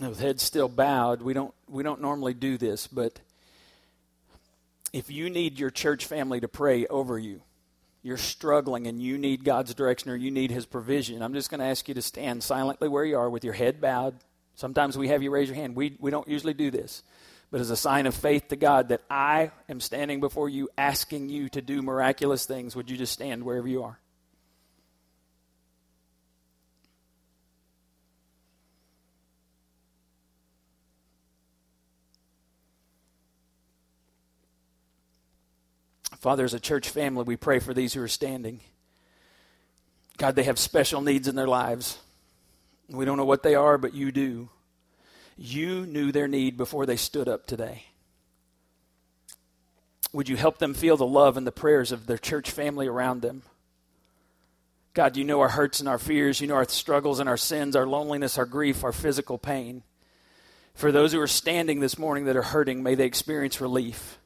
With 0.00 0.20
heads 0.20 0.42
still 0.42 0.68
bowed, 0.68 1.22
we 1.22 1.32
don't 1.32 1.54
we 1.68 1.82
don't 1.82 2.00
normally 2.00 2.34
do 2.34 2.56
this, 2.56 2.86
but 2.86 3.18
if 4.92 5.10
you 5.10 5.28
need 5.28 5.58
your 5.58 5.70
church 5.70 6.06
family 6.06 6.40
to 6.40 6.48
pray 6.48 6.86
over 6.86 7.18
you, 7.18 7.42
you're 8.02 8.16
struggling 8.16 8.86
and 8.86 9.02
you 9.02 9.18
need 9.18 9.44
God's 9.44 9.74
direction 9.74 10.10
or 10.10 10.16
you 10.16 10.30
need 10.30 10.50
his 10.50 10.66
provision, 10.66 11.22
I'm 11.22 11.34
just 11.34 11.50
going 11.50 11.60
to 11.60 11.66
ask 11.66 11.88
you 11.88 11.94
to 11.94 12.02
stand 12.02 12.42
silently 12.42 12.88
where 12.88 13.04
you 13.04 13.18
are 13.18 13.28
with 13.28 13.44
your 13.44 13.52
head 13.54 13.80
bowed. 13.80 14.14
Sometimes 14.54 14.96
we 14.96 15.08
have 15.08 15.22
you 15.22 15.30
raise 15.30 15.48
your 15.48 15.56
hand. 15.56 15.76
We 15.76 15.96
we 16.00 16.10
don't 16.10 16.28
usually 16.28 16.54
do 16.54 16.70
this. 16.70 17.02
But 17.50 17.60
as 17.60 17.70
a 17.70 17.76
sign 17.76 18.06
of 18.06 18.14
faith 18.14 18.48
to 18.48 18.56
God 18.56 18.88
that 18.90 19.00
I 19.08 19.52
am 19.70 19.80
standing 19.80 20.20
before 20.20 20.50
you 20.50 20.68
asking 20.76 21.30
you 21.30 21.48
to 21.50 21.62
do 21.62 21.80
miraculous 21.80 22.44
things, 22.44 22.76
would 22.76 22.90
you 22.90 22.96
just 22.96 23.12
stand 23.12 23.42
wherever 23.42 23.66
you 23.66 23.84
are? 23.84 23.98
Father, 36.20 36.44
as 36.44 36.54
a 36.54 36.60
church 36.60 36.90
family, 36.90 37.24
we 37.24 37.36
pray 37.36 37.58
for 37.58 37.72
these 37.72 37.94
who 37.94 38.02
are 38.02 38.08
standing. 38.08 38.60
God, 40.16 40.34
they 40.34 40.44
have 40.44 40.58
special 40.58 41.00
needs 41.00 41.28
in 41.28 41.36
their 41.36 41.46
lives. 41.46 41.98
We 42.88 43.04
don't 43.04 43.16
know 43.16 43.24
what 43.24 43.42
they 43.42 43.54
are, 43.54 43.78
but 43.78 43.94
you 43.94 44.10
do. 44.10 44.48
You 45.36 45.86
knew 45.86 46.10
their 46.10 46.26
need 46.26 46.56
before 46.56 46.86
they 46.86 46.96
stood 46.96 47.28
up 47.28 47.46
today. 47.46 47.84
Would 50.12 50.28
you 50.28 50.36
help 50.36 50.58
them 50.58 50.74
feel 50.74 50.96
the 50.96 51.06
love 51.06 51.36
and 51.36 51.46
the 51.46 51.52
prayers 51.52 51.92
of 51.92 52.06
their 52.06 52.18
church 52.18 52.50
family 52.50 52.88
around 52.88 53.22
them? 53.22 53.42
God, 54.94 55.16
you 55.16 55.22
know 55.22 55.40
our 55.40 55.50
hurts 55.50 55.78
and 55.78 55.88
our 55.88 55.98
fears. 55.98 56.40
You 56.40 56.48
know 56.48 56.56
our 56.56 56.68
struggles 56.68 57.20
and 57.20 57.28
our 57.28 57.36
sins, 57.36 57.76
our 57.76 57.86
loneliness, 57.86 58.38
our 58.38 58.46
grief, 58.46 58.82
our 58.82 58.90
physical 58.90 59.38
pain. 59.38 59.84
For 60.74 60.90
those 60.90 61.12
who 61.12 61.20
are 61.20 61.28
standing 61.28 61.78
this 61.78 61.98
morning 61.98 62.24
that 62.24 62.36
are 62.36 62.42
hurting, 62.42 62.82
may 62.82 62.96
they 62.96 63.04
experience 63.04 63.60
relief. 63.60 64.18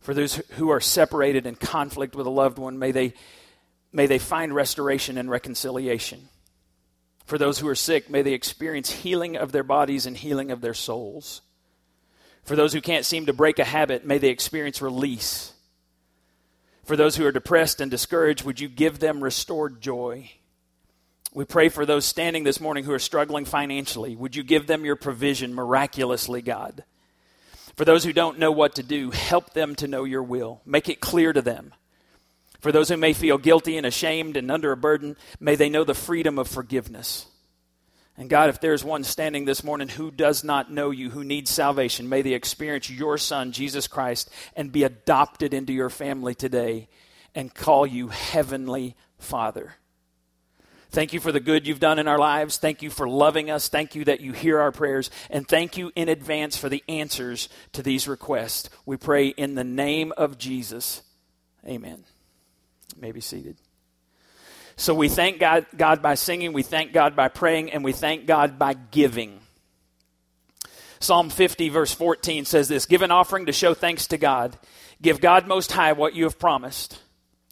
For 0.00 0.14
those 0.14 0.36
who 0.52 0.70
are 0.70 0.80
separated 0.80 1.46
in 1.46 1.56
conflict 1.56 2.14
with 2.14 2.26
a 2.26 2.30
loved 2.30 2.58
one, 2.58 2.78
may 2.78 2.92
they, 2.92 3.14
may 3.92 4.06
they 4.06 4.18
find 4.18 4.54
restoration 4.54 5.18
and 5.18 5.30
reconciliation. 5.30 6.28
For 7.26 7.36
those 7.36 7.58
who 7.58 7.68
are 7.68 7.74
sick, 7.74 8.08
may 8.08 8.22
they 8.22 8.32
experience 8.32 8.90
healing 8.90 9.36
of 9.36 9.52
their 9.52 9.62
bodies 9.62 10.06
and 10.06 10.16
healing 10.16 10.50
of 10.50 10.60
their 10.60 10.74
souls. 10.74 11.42
For 12.42 12.56
those 12.56 12.72
who 12.72 12.80
can't 12.80 13.04
seem 13.04 13.26
to 13.26 13.34
break 13.34 13.58
a 13.58 13.64
habit, 13.64 14.06
may 14.06 14.16
they 14.16 14.30
experience 14.30 14.80
release. 14.80 15.52
For 16.84 16.96
those 16.96 17.16
who 17.16 17.26
are 17.26 17.32
depressed 17.32 17.82
and 17.82 17.90
discouraged, 17.90 18.44
would 18.44 18.60
you 18.60 18.68
give 18.68 18.98
them 18.98 19.22
restored 19.22 19.82
joy? 19.82 20.30
We 21.34 21.44
pray 21.44 21.68
for 21.68 21.84
those 21.84 22.06
standing 22.06 22.44
this 22.44 22.60
morning 22.62 22.84
who 22.84 22.92
are 22.94 22.98
struggling 22.98 23.44
financially. 23.44 24.16
Would 24.16 24.34
you 24.34 24.42
give 24.42 24.66
them 24.66 24.86
your 24.86 24.96
provision 24.96 25.54
miraculously, 25.54 26.40
God? 26.40 26.84
For 27.78 27.84
those 27.84 28.02
who 28.02 28.12
don't 28.12 28.40
know 28.40 28.50
what 28.50 28.74
to 28.74 28.82
do, 28.82 29.12
help 29.12 29.52
them 29.52 29.76
to 29.76 29.86
know 29.86 30.02
your 30.02 30.24
will. 30.24 30.60
Make 30.66 30.88
it 30.88 30.98
clear 30.98 31.32
to 31.32 31.40
them. 31.40 31.72
For 32.58 32.72
those 32.72 32.88
who 32.88 32.96
may 32.96 33.12
feel 33.12 33.38
guilty 33.38 33.76
and 33.76 33.86
ashamed 33.86 34.36
and 34.36 34.50
under 34.50 34.72
a 34.72 34.76
burden, 34.76 35.16
may 35.38 35.54
they 35.54 35.68
know 35.68 35.84
the 35.84 35.94
freedom 35.94 36.40
of 36.40 36.48
forgiveness. 36.48 37.26
And 38.16 38.28
God, 38.28 38.48
if 38.48 38.60
there's 38.60 38.82
one 38.82 39.04
standing 39.04 39.44
this 39.44 39.62
morning 39.62 39.86
who 39.86 40.10
does 40.10 40.42
not 40.42 40.72
know 40.72 40.90
you, 40.90 41.10
who 41.10 41.22
needs 41.22 41.52
salvation, 41.52 42.08
may 42.08 42.20
they 42.20 42.32
experience 42.32 42.90
your 42.90 43.16
Son, 43.16 43.52
Jesus 43.52 43.86
Christ, 43.86 44.28
and 44.56 44.72
be 44.72 44.82
adopted 44.82 45.54
into 45.54 45.72
your 45.72 45.88
family 45.88 46.34
today 46.34 46.88
and 47.32 47.54
call 47.54 47.86
you 47.86 48.08
Heavenly 48.08 48.96
Father. 49.18 49.76
Thank 50.90 51.12
you 51.12 51.20
for 51.20 51.32
the 51.32 51.40
good 51.40 51.66
you've 51.66 51.80
done 51.80 51.98
in 51.98 52.08
our 52.08 52.18
lives. 52.18 52.56
Thank 52.56 52.82
you 52.82 52.88
for 52.88 53.08
loving 53.08 53.50
us. 53.50 53.68
Thank 53.68 53.94
you 53.94 54.04
that 54.06 54.20
you 54.20 54.32
hear 54.32 54.58
our 54.58 54.72
prayers. 54.72 55.10
And 55.28 55.46
thank 55.46 55.76
you 55.76 55.92
in 55.94 56.08
advance 56.08 56.56
for 56.56 56.68
the 56.68 56.82
answers 56.88 57.50
to 57.72 57.82
these 57.82 58.08
requests. 58.08 58.70
We 58.86 58.96
pray 58.96 59.28
in 59.28 59.54
the 59.54 59.64
name 59.64 60.12
of 60.16 60.38
Jesus. 60.38 61.02
Amen. 61.66 62.04
You 62.96 63.02
may 63.02 63.12
be 63.12 63.20
seated. 63.20 63.56
So 64.76 64.94
we 64.94 65.08
thank 65.08 65.40
God, 65.40 65.66
God 65.76 66.00
by 66.00 66.14
singing, 66.14 66.52
we 66.52 66.62
thank 66.62 66.92
God 66.92 67.16
by 67.16 67.28
praying, 67.28 67.72
and 67.72 67.82
we 67.82 67.92
thank 67.92 68.26
God 68.26 68.58
by 68.58 68.74
giving. 68.74 69.40
Psalm 71.00 71.30
50, 71.30 71.68
verse 71.68 71.92
14 71.92 72.44
says 72.44 72.68
this 72.68 72.86
Give 72.86 73.02
an 73.02 73.10
offering 73.10 73.46
to 73.46 73.52
show 73.52 73.74
thanks 73.74 74.06
to 74.06 74.18
God. 74.18 74.56
Give 75.02 75.20
God 75.20 75.46
most 75.46 75.72
high 75.72 75.92
what 75.92 76.14
you 76.14 76.24
have 76.24 76.38
promised. 76.38 76.98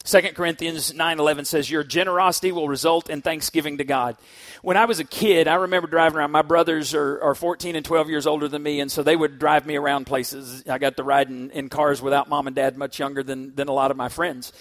2 0.06 0.20
Corinthians 0.34 0.92
9:11 0.92 1.46
says 1.46 1.68
your 1.68 1.82
generosity 1.82 2.52
will 2.52 2.68
result 2.68 3.10
in 3.10 3.22
thanksgiving 3.22 3.78
to 3.78 3.84
God. 3.84 4.16
When 4.62 4.76
I 4.76 4.84
was 4.84 5.00
a 5.00 5.04
kid, 5.04 5.48
I 5.48 5.56
remember 5.56 5.88
driving 5.88 6.18
around. 6.18 6.30
My 6.30 6.42
brothers 6.42 6.94
are, 6.94 7.20
are 7.20 7.34
14 7.34 7.74
and 7.74 7.84
12 7.84 8.08
years 8.08 8.26
older 8.26 8.46
than 8.46 8.62
me, 8.62 8.78
and 8.80 8.90
so 8.90 9.02
they 9.02 9.16
would 9.16 9.40
drive 9.40 9.66
me 9.66 9.74
around 9.74 10.06
places. 10.06 10.62
I 10.68 10.78
got 10.78 10.96
to 10.96 11.02
ride 11.02 11.28
in, 11.28 11.50
in 11.50 11.68
cars 11.68 12.00
without 12.00 12.28
mom 12.28 12.46
and 12.46 12.54
dad, 12.54 12.76
much 12.76 13.00
younger 13.00 13.24
than, 13.24 13.54
than 13.56 13.66
a 13.66 13.72
lot 13.72 13.90
of 13.90 13.96
my 13.96 14.08
friends. 14.08 14.52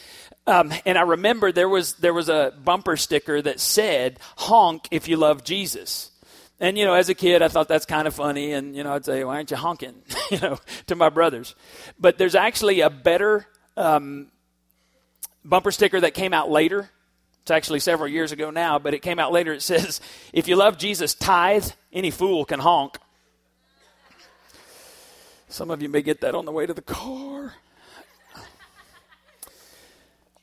Um, 0.48 0.74
and 0.84 0.98
I 0.98 1.02
remember 1.02 1.52
there 1.52 1.70
was 1.70 1.94
there 1.96 2.14
was 2.14 2.28
a 2.28 2.52
bumper 2.64 2.98
sticker 2.98 3.42
that 3.42 3.60
said 3.60 4.20
"Honk 4.38 4.88
if 4.90 5.08
you 5.08 5.18
love 5.18 5.44
Jesus." 5.44 6.10
And 6.60 6.76
you 6.76 6.86
know, 6.86 6.94
as 6.96 7.10
a 7.10 7.16
kid, 7.16 7.44
I 7.44 7.50
thought 7.50 7.68
that's 7.68 7.86
kind 7.86 8.08
of 8.08 8.16
funny, 8.16 8.54
and 8.54 8.76
you 8.76 8.84
know, 8.84 8.94
I'd 8.94 9.06
say, 9.06 9.24
"Why 9.24 9.36
aren't 9.36 9.52
you 9.52 9.58
honking?" 9.58 9.96
you 10.32 10.40
know, 10.40 10.58
to 10.88 10.96
my 10.96 11.10
brothers. 11.10 11.54
But 12.00 12.18
there's 12.18 12.36
actually 12.36 12.82
a 12.82 12.90
better 12.90 13.46
um, 13.78 14.32
bumper 15.46 15.72
sticker 15.72 16.02
that 16.02 16.14
came 16.14 16.34
out 16.34 16.50
later. 16.50 16.90
It's 17.42 17.52
actually 17.52 17.80
several 17.80 18.10
years 18.10 18.32
ago 18.32 18.50
now, 18.50 18.80
but 18.80 18.94
it 18.94 19.02
came 19.02 19.20
out 19.20 19.32
later. 19.32 19.54
It 19.54 19.62
says, 19.62 20.02
If 20.34 20.48
you 20.48 20.56
love 20.56 20.78
Jesus, 20.78 21.14
tithe, 21.14 21.68
any 21.94 22.12
fool 22.12 22.44
can 22.44 22.60
honk. 22.60 22.98
Some 25.48 25.70
of 25.70 25.82
you 25.82 25.88
may 25.88 26.02
get 26.02 26.22
that 26.22 26.36
on 26.36 26.46
the 26.46 26.52
way 26.52 26.66
to 26.66 26.74
the 26.74 26.82
car. 26.82 27.54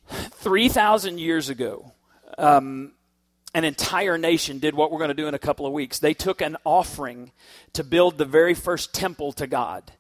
3,000 0.09 1.19
years 1.19 1.49
ago, 1.49 1.93
um, 2.39 2.93
an 3.55 3.65
entire 3.65 4.17
nation 4.17 4.59
did 4.59 4.75
what 4.75 4.91
we're 4.91 4.99
going 4.99 5.09
to 5.09 5.15
do 5.15 5.29
in 5.29 5.35
a 5.35 5.39
couple 5.39 5.67
of 5.67 5.73
weeks. 5.73 5.99
They 5.99 6.15
took 6.15 6.41
an 6.41 6.57
offering 6.65 7.33
to 7.75 7.85
build 7.85 8.17
the 8.17 8.25
very 8.25 8.55
first 8.55 8.95
temple 8.95 9.33
to 9.35 9.47
God. 9.47 9.93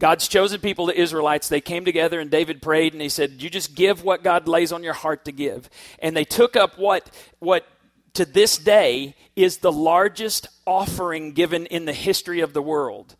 God's 0.00 0.28
chosen 0.28 0.60
people, 0.60 0.86
the 0.86 0.98
Israelites, 0.98 1.48
they 1.48 1.60
came 1.60 1.84
together 1.84 2.20
and 2.20 2.30
David 2.30 2.62
prayed 2.62 2.92
and 2.92 3.02
he 3.02 3.08
said, 3.08 3.42
You 3.42 3.50
just 3.50 3.74
give 3.74 4.04
what 4.04 4.22
God 4.22 4.46
lays 4.46 4.72
on 4.72 4.84
your 4.84 4.92
heart 4.92 5.24
to 5.24 5.32
give. 5.32 5.68
And 5.98 6.16
they 6.16 6.24
took 6.24 6.54
up 6.56 6.78
what, 6.78 7.10
what 7.40 7.66
to 8.14 8.24
this 8.24 8.58
day 8.58 9.16
is 9.38 9.58
the 9.58 9.70
largest 9.70 10.48
offering 10.66 11.32
given 11.32 11.64
in 11.66 11.86
the 11.86 11.92
history 11.92 12.40
of 12.40 12.52
the 12.52 12.60
world. 12.60 13.16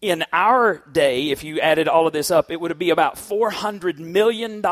In 0.00 0.24
our 0.32 0.82
day, 0.92 1.30
if 1.30 1.42
you 1.42 1.58
added 1.60 1.88
all 1.88 2.06
of 2.06 2.12
this 2.12 2.30
up, 2.30 2.50
it 2.50 2.60
would 2.60 2.78
be 2.78 2.90
about 2.90 3.16
$400 3.16 3.98
million 3.98 4.62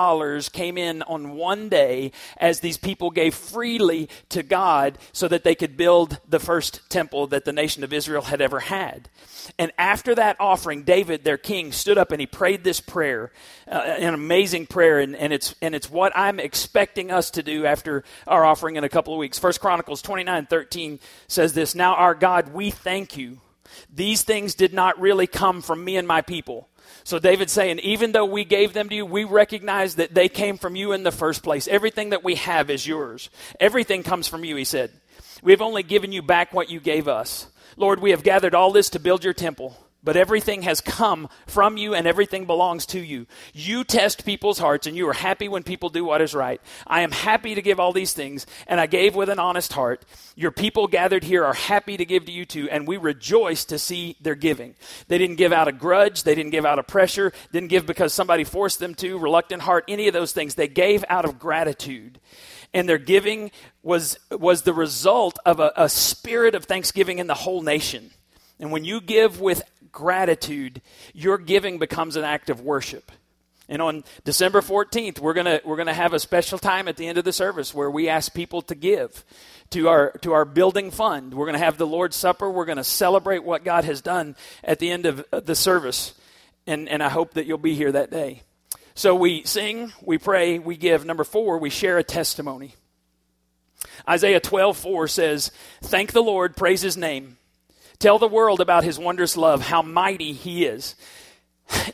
came 0.52 0.78
in 0.78 1.02
on 1.02 1.33
one 1.33 1.69
day 1.69 2.12
as 2.37 2.61
these 2.61 2.76
people 2.76 3.11
gave 3.11 3.35
freely 3.35 4.09
to 4.28 4.42
God 4.42 4.99
so 5.12 5.26
that 5.26 5.42
they 5.42 5.54
could 5.54 5.76
build 5.76 6.19
the 6.28 6.38
first 6.38 6.88
temple 6.88 7.26
that 7.28 7.45
the 7.45 7.52
nation 7.52 7.83
of 7.83 7.92
Israel 7.92 8.23
had 8.23 8.40
ever 8.40 8.61
had. 8.61 9.09
And 9.59 9.73
after 9.78 10.14
that 10.14 10.37
offering, 10.38 10.83
David, 10.83 11.25
their 11.25 11.38
king, 11.38 11.73
stood 11.73 11.99
up 11.99 12.12
and 12.12 12.21
he 12.21 12.26
prayed 12.26 12.62
this 12.62 12.80
prayer, 12.80 13.33
uh, 13.66 13.76
an 13.76 14.14
amazing 14.14 14.66
prayer, 14.66 15.00
and, 15.00 15.16
and, 15.16 15.33
it's, 15.33 15.54
and 15.62 15.75
it's 15.75 15.90
what 15.90 16.12
I'm 16.14 16.38
expecting 16.38 17.11
us 17.11 17.30
to 17.33 17.42
do 17.42 17.66
after 17.66 18.04
our 18.26 18.45
offering 18.45 18.76
in 18.76 18.85
a 18.85 18.88
couple 18.88 19.14
of 19.14 19.19
weeks. 19.19 19.38
First 19.38 19.61
Chronicles 19.61 20.02
29 20.02 20.47
13 20.47 20.89
13 20.99 21.09
says 21.28 21.52
this 21.52 21.75
Now, 21.75 21.94
our 21.94 22.14
God, 22.14 22.52
we 22.52 22.70
thank 22.70 23.16
you. 23.16 23.38
These 23.92 24.23
things 24.23 24.54
did 24.54 24.73
not 24.73 25.00
really 25.00 25.26
come 25.26 25.62
from 25.62 25.85
me 25.85 25.97
and 25.97 26.06
my 26.06 26.23
people. 26.23 26.68
So 27.04 27.18
David's 27.18 27.52
saying, 27.52 27.78
even 27.80 28.12
though 28.12 28.25
we 28.25 28.44
gave 28.44 28.73
them 28.73 28.88
to 28.88 28.94
you, 28.94 29.06
we 29.06 29.25
recognize 29.25 29.94
that 29.97 30.12
they 30.12 30.28
came 30.28 30.59
from 30.59 30.75
you 30.75 30.92
in 30.92 31.04
the 31.04 31.12
first 31.12 31.42
place. 31.42 31.68
Everything 31.68 32.11
that 32.11 32.25
we 32.25 32.35
have 32.35 32.68
is 32.68 32.87
yours. 32.87 33.30
Everything 33.61 34.02
comes 34.02 34.26
from 34.26 34.44
you, 34.44 34.56
he 34.56 34.64
said. 34.64 34.90
We 35.42 35.52
have 35.52 35.62
only 35.62 35.85
given 35.85 36.12
you 36.12 36.20
back 36.20 36.52
what 36.52 36.68
you 36.68 36.80
gave 36.80 37.06
us. 37.06 37.47
Lord, 37.76 38.00
we 38.00 38.11
have 38.11 38.25
gathered 38.25 38.54
all 38.54 38.73
this 38.73 38.90
to 38.90 38.99
build 38.99 39.25
your 39.25 39.32
temple. 39.32 39.76
But 40.02 40.16
everything 40.16 40.62
has 40.62 40.80
come 40.80 41.28
from 41.47 41.76
you 41.76 41.95
and 41.95 42.07
everything 42.07 42.47
belongs 42.47 42.87
to 42.87 43.00
you. 43.00 43.26
You 43.52 43.85
test 43.85 44.25
people's 44.25 44.59
hearts 44.59 44.87
and 44.87 44.97
you 44.97 45.07
are 45.09 45.12
happy 45.12 45.47
when 45.47 45.62
people 45.62 45.90
do 45.90 46.04
what 46.04 46.23
is 46.23 46.35
right. 46.35 46.61
I 46.87 47.02
am 47.02 47.11
happy 47.11 47.54
to 47.54 47.61
give 47.61 47.78
all 47.78 47.92
these 47.92 48.14
things 48.14 48.47
and 48.66 48.80
I 48.80 48.87
gave 48.87 49.14
with 49.14 49.28
an 49.28 49.38
honest 49.38 49.75
heart. 49.75 50.07
Your 50.37 50.52
people 50.52 50.87
gathered 50.87 51.25
here 51.25 51.45
are 51.45 51.52
happy 51.52 51.99
to 51.99 52.04
give 52.07 52.25
to 52.25 52.33
you 52.33 52.47
too 52.47 52.69
and 52.71 52.88
we 52.88 52.97
rejoice 52.97 53.66
to 53.66 53.78
see 53.78 54.16
their 54.23 54.35
giving. 54.35 54.75
They 55.09 55.19
didn't 55.19 55.37
give 55.37 55.52
out 55.52 55.69
of 55.69 55.78
grudge. 55.78 56.23
They 56.23 56.35
didn't 56.35 56.52
give 56.52 56.64
out 56.64 56.78
of 56.78 56.87
pressure. 56.87 57.33
Didn't 57.52 57.69
give 57.69 57.85
because 57.85 58.14
somebody 58.14 58.45
forced 58.45 58.78
them 58.78 58.95
to, 58.97 59.19
reluctant 59.19 59.62
heart, 59.62 59.85
any 59.87 60.09
of 60.09 60.14
those 60.14 60.33
things. 60.33 60.54
They 60.54 60.69
gave 60.69 61.04
out 61.11 61.26
of 61.26 61.38
gratitude 61.38 62.21
and 62.73 62.88
their 62.88 62.99
giving 62.99 63.50
was, 63.83 64.19
was 64.30 64.62
the 64.62 64.73
result 64.73 65.38
of 65.45 65.61
a, 65.61 65.73
a 65.76 65.88
spirit 65.88 66.54
of 66.54 66.64
thanksgiving 66.64 67.19
in 67.19 67.26
the 67.26 67.35
whole 67.35 67.62
nation. 67.62 68.11
And 68.59 68.71
when 68.71 68.85
you 68.85 69.00
give 69.00 69.40
with 69.40 69.62
gratitude, 69.92 70.82
your 71.12 71.38
giving 71.38 71.78
becomes 71.78 72.16
an 72.16 72.25
act 72.25 72.50
of 72.50 72.61
worship. 72.61 73.12
And 73.68 73.80
on 73.80 74.02
December 74.25 74.61
14th, 74.61 75.20
we're 75.20 75.32
going 75.32 75.61
we're 75.64 75.85
to 75.85 75.92
have 75.92 76.12
a 76.12 76.18
special 76.18 76.59
time 76.59 76.88
at 76.88 76.97
the 76.97 77.06
end 77.06 77.18
of 77.18 77.25
the 77.25 77.32
service 77.32 77.73
where 77.73 77.90
we 77.90 78.09
ask 78.09 78.35
people 78.35 78.62
to 78.62 78.75
give 78.75 79.25
to 79.70 79.88
our 79.88 80.11
to 80.23 80.32
our 80.32 80.44
building 80.44 80.90
fund. 80.90 81.32
We're 81.35 81.47
going 81.47 81.59
to 81.59 81.64
have 81.64 81.78
the 81.78 81.87
Lord's 81.87 82.16
Supper. 82.16 82.50
We're 82.50 82.64
going 82.64 82.78
to 82.78 82.85
celebrate 82.85 83.44
what 83.44 83.62
God 83.62 83.85
has 83.85 84.00
done 84.00 84.35
at 84.64 84.80
the 84.80 84.90
end 84.90 85.06
of 85.06 85.25
uh, 85.32 85.38
the 85.38 85.54
service. 85.54 86.14
And 86.66 86.88
and 86.88 87.00
I 87.00 87.09
hope 87.09 87.35
that 87.35 87.47
you'll 87.47 87.59
be 87.59 87.76
here 87.76 87.92
that 87.92 88.11
day. 88.11 88.42
So 88.94 89.14
we 89.14 89.44
sing, 89.44 89.92
we 90.02 90.18
pray, 90.18 90.59
we 90.59 90.76
give. 90.76 91.06
Number 91.06 91.25
4, 91.25 91.59
we 91.59 91.70
share 91.70 91.97
a 91.97 92.02
testimony. 92.04 92.75
Isaiah 94.09 94.40
12:4 94.40 95.09
says, 95.09 95.52
"Thank 95.80 96.12
the 96.12 96.23
Lord, 96.23 96.56
praise 96.56 96.82
his 96.82 96.97
name." 96.97 97.37
Tell 98.00 98.19
the 98.19 98.26
world 98.26 98.61
about 98.61 98.83
his 98.83 98.99
wondrous 98.99 99.37
love, 99.37 99.61
how 99.61 99.83
mighty 99.83 100.33
he 100.33 100.64
is. 100.64 100.97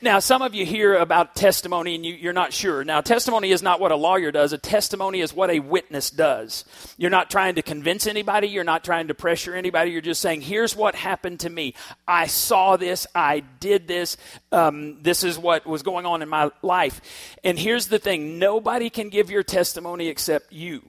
Now, 0.01 0.21
some 0.21 0.41
of 0.41 0.55
you 0.55 0.65
hear 0.65 0.95
about 0.95 1.35
testimony 1.35 1.97
and 1.97 2.07
you, 2.07 2.31
are 2.31 2.33
not 2.33 2.53
sure. 2.53 2.85
Now, 2.85 3.01
testimony 3.01 3.51
is 3.51 3.63
not 3.63 3.81
what 3.81 3.93
a 3.93 3.97
lawyer 3.97 4.31
does. 4.31 4.53
A 4.53 4.59
testimony 4.59 5.21
is 5.21 5.35
what 5.35 5.51
a 5.51 5.59
witness 5.59 6.11
does. 6.11 6.65
You're 6.97 7.11
not 7.11 7.29
trying 7.29 7.57
to 7.57 7.63
convince 7.63 8.07
anybody. 8.07 8.47
You're 8.47 8.65
not 8.65 8.85
trying 8.85 9.09
to 9.09 9.15
pressure 9.15 9.55
anybody. 9.55 9.91
You're 9.91 10.01
just 10.01 10.21
saying, 10.23 10.43
here's 10.43 10.77
what 10.77 10.95
happened 10.95 11.41
to 11.41 11.51
me. 11.51 11.75
I 12.07 12.29
saw 12.29 12.77
this. 12.77 13.07
I 13.15 13.41
did 13.41 13.89
this. 13.89 14.17
Um, 14.53 15.03
this 15.03 15.25
is 15.25 15.39
what 15.39 15.67
was 15.67 15.83
going 15.83 16.07
on 16.07 16.23
in 16.23 16.29
my 16.29 16.51
life. 16.63 17.01
And 17.45 17.59
here's 17.59 17.89
the 17.89 17.99
thing 17.99 18.39
nobody 18.39 18.91
can 18.91 19.09
give 19.09 19.31
your 19.31 19.43
testimony 19.43 20.09
except 20.09 20.53
you. 20.53 20.83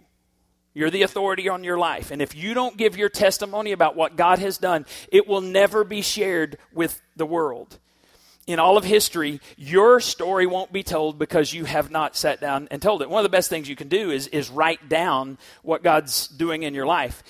You're 0.77 0.91
the 0.91 1.01
authority 1.01 1.49
on 1.49 1.63
your 1.63 1.79
life. 1.79 2.11
And 2.11 2.21
if 2.21 2.35
you 2.35 2.53
don't 2.53 2.77
give 2.77 2.95
your 2.95 3.09
testimony 3.09 3.71
about 3.71 3.95
what 3.95 4.15
God 4.15 4.37
has 4.37 4.59
done, 4.59 4.85
it 5.11 5.25
will 5.27 5.41
never 5.41 5.83
be 5.83 6.03
shared 6.03 6.59
with 6.71 7.01
the 7.15 7.25
world. 7.25 7.79
In 8.45 8.59
all 8.59 8.77
of 8.77 8.83
history, 8.83 9.41
your 9.57 9.99
story 9.99 10.45
won't 10.45 10.71
be 10.71 10.83
told 10.83 11.17
because 11.17 11.51
you 11.51 11.65
have 11.65 11.89
not 11.89 12.15
sat 12.15 12.39
down 12.39 12.67
and 12.69 12.79
told 12.79 13.01
it. 13.01 13.09
One 13.09 13.21
of 13.21 13.23
the 13.23 13.35
best 13.35 13.49
things 13.49 13.67
you 13.67 13.75
can 13.75 13.87
do 13.87 14.11
is, 14.11 14.27
is 14.27 14.51
write 14.51 14.87
down 14.87 15.39
what 15.63 15.81
God's 15.81 16.27
doing 16.27 16.61
in 16.61 16.75
your 16.75 16.85
life. 16.85 17.23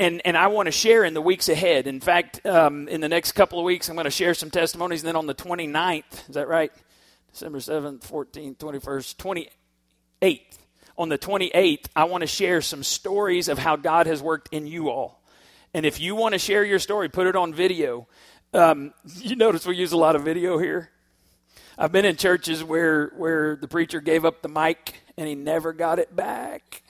And, 0.00 0.22
and 0.24 0.34
I 0.34 0.46
want 0.46 0.68
to 0.68 0.72
share 0.72 1.04
in 1.04 1.12
the 1.12 1.20
weeks 1.20 1.50
ahead. 1.50 1.86
In 1.86 2.00
fact, 2.00 2.46
um, 2.46 2.88
in 2.88 3.02
the 3.02 3.08
next 3.10 3.32
couple 3.32 3.58
of 3.58 3.66
weeks, 3.66 3.90
I'm 3.90 3.96
going 3.96 4.04
to 4.04 4.10
share 4.10 4.32
some 4.32 4.50
testimonies. 4.50 5.02
And 5.02 5.08
then 5.08 5.16
on 5.16 5.26
the 5.26 5.34
29th, 5.34 6.30
is 6.30 6.36
that 6.36 6.48
right? 6.48 6.72
December 7.32 7.58
7th, 7.58 8.00
14th, 8.00 8.56
21st, 8.56 9.48
28th 10.22 10.58
on 10.96 11.08
the 11.08 11.18
28th, 11.18 11.86
I 11.96 12.04
want 12.04 12.22
to 12.22 12.26
share 12.26 12.60
some 12.60 12.82
stories 12.82 13.48
of 13.48 13.58
how 13.58 13.76
God 13.76 14.06
has 14.06 14.22
worked 14.22 14.48
in 14.52 14.66
you 14.66 14.90
all. 14.90 15.20
And 15.72 15.84
if 15.84 16.00
you 16.00 16.14
want 16.14 16.34
to 16.34 16.38
share 16.38 16.64
your 16.64 16.78
story, 16.78 17.08
put 17.08 17.26
it 17.26 17.34
on 17.34 17.52
video. 17.52 18.06
Um, 18.52 18.94
you 19.16 19.34
notice 19.34 19.66
we 19.66 19.76
use 19.76 19.92
a 19.92 19.96
lot 19.96 20.14
of 20.14 20.22
video 20.22 20.58
here. 20.58 20.90
I've 21.76 21.90
been 21.90 22.04
in 22.04 22.14
churches 22.14 22.62
where 22.62 23.08
where 23.16 23.56
the 23.56 23.66
preacher 23.66 24.00
gave 24.00 24.24
up 24.24 24.42
the 24.42 24.48
mic 24.48 24.94
and 25.16 25.26
he 25.26 25.34
never 25.34 25.72
got 25.72 25.98
it 25.98 26.14
back. 26.14 26.82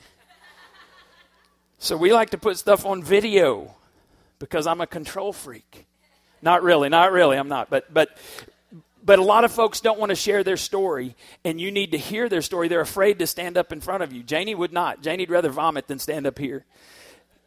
So 1.78 1.96
we 1.96 2.12
like 2.12 2.30
to 2.30 2.38
put 2.38 2.58
stuff 2.58 2.84
on 2.84 3.02
video 3.02 3.74
because 4.38 4.66
I'm 4.66 4.82
a 4.82 4.86
control 4.86 5.32
freak. 5.32 5.86
Not 6.42 6.62
really, 6.62 6.90
not 6.90 7.12
really, 7.12 7.38
I'm 7.38 7.48
not. 7.48 7.70
But 7.70 7.92
but 7.92 8.10
but 9.04 9.18
a 9.18 9.22
lot 9.22 9.44
of 9.44 9.52
folks 9.52 9.80
don't 9.80 9.98
want 9.98 10.10
to 10.10 10.16
share 10.16 10.42
their 10.42 10.56
story, 10.56 11.14
and 11.44 11.60
you 11.60 11.70
need 11.70 11.92
to 11.92 11.98
hear 11.98 12.28
their 12.28 12.42
story. 12.42 12.68
They're 12.68 12.80
afraid 12.80 13.18
to 13.18 13.26
stand 13.26 13.58
up 13.58 13.72
in 13.72 13.80
front 13.80 14.02
of 14.02 14.12
you. 14.12 14.22
Janie 14.22 14.54
would 14.54 14.72
not. 14.72 15.02
Janie'd 15.02 15.30
rather 15.30 15.50
vomit 15.50 15.86
than 15.86 15.98
stand 15.98 16.26
up 16.26 16.38
here. 16.38 16.64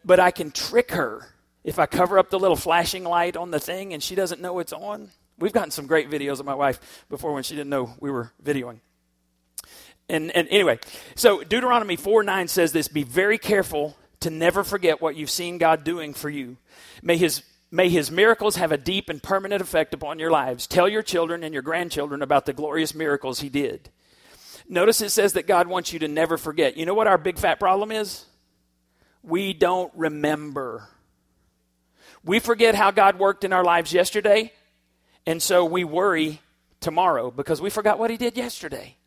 But 0.06 0.20
I 0.20 0.32
can 0.32 0.52
trick 0.52 0.92
her 0.92 1.34
if 1.64 1.80
I 1.80 1.86
cover 1.86 2.18
up 2.20 2.30
the 2.30 2.40
little 2.40 2.56
flashing 2.56 3.04
light 3.04 3.36
on 3.36 3.52
the 3.52 3.60
thing 3.60 3.94
and 3.94 4.02
she 4.02 4.16
doesn't 4.16 4.40
know 4.40 4.60
it's 4.60 4.72
on. 4.72 5.10
We've 5.38 5.52
gotten 5.52 5.72
some 5.72 5.86
great 5.86 6.10
videos 6.10 6.40
of 6.40 6.46
my 6.46 6.56
wife 6.56 7.06
before 7.10 7.34
when 7.34 7.44
she 7.44 7.56
didn't 7.56 7.70
know 7.70 7.94
we 8.00 8.10
were 8.10 8.32
videoing. 8.44 8.80
And, 10.10 10.32
and 10.32 10.48
anyway, 10.50 10.80
so 11.16 11.44
Deuteronomy 11.44 11.98
4 11.98 12.24
9 12.24 12.48
says 12.48 12.72
this 12.72 12.88
Be 12.88 13.04
very 13.04 13.38
careful 13.38 13.98
to 14.22 14.30
never 14.30 14.64
forget 14.64 15.02
what 15.02 15.16
you've 15.16 15.30
seen 15.30 15.58
God 15.58 15.84
doing 15.84 16.14
for 16.14 16.30
you. 16.30 16.58
May 17.02 17.18
his 17.18 17.44
May 17.70 17.90
his 17.90 18.10
miracles 18.10 18.56
have 18.56 18.72
a 18.72 18.78
deep 18.78 19.10
and 19.10 19.22
permanent 19.22 19.62
effect 19.62 19.94
upon 19.94 20.20
your 20.20 20.32
lives. 20.32 20.68
Tell 20.68 20.88
your 20.88 21.04
children 21.04 21.44
and 21.44 21.54
your 21.54 21.64
grandchildren 21.64 22.22
about 22.22 22.46
the 22.46 22.54
glorious 22.54 22.96
miracles 22.96 23.42
he 23.42 23.50
did. 23.50 23.90
Notice 24.70 25.02
it 25.02 25.10
says 25.10 25.34
that 25.34 25.48
God 25.48 25.68
wants 25.68 25.92
you 25.92 26.00
to 26.00 26.08
never 26.08 26.38
forget. 26.38 26.78
You 26.78 26.86
know 26.86 26.94
what 26.94 27.08
our 27.08 27.18
big 27.18 27.38
fat 27.38 27.60
problem 27.60 27.92
is? 27.92 28.26
We 29.22 29.54
don't 29.54 29.92
remember. 29.96 30.88
We 32.24 32.40
forget 32.40 32.76
how 32.76 32.92
God 32.92 33.20
worked 33.20 33.44
in 33.44 33.54
our 33.54 33.64
lives 33.64 33.94
yesterday, 33.94 34.54
and 35.26 35.42
so 35.42 35.66
we 35.66 35.84
worry 35.84 36.42
tomorrow 36.80 37.32
because 37.32 37.62
we 37.62 37.70
forgot 37.70 38.00
what 38.00 38.12
he 38.12 38.18
did 38.18 38.38
yesterday 38.38 38.98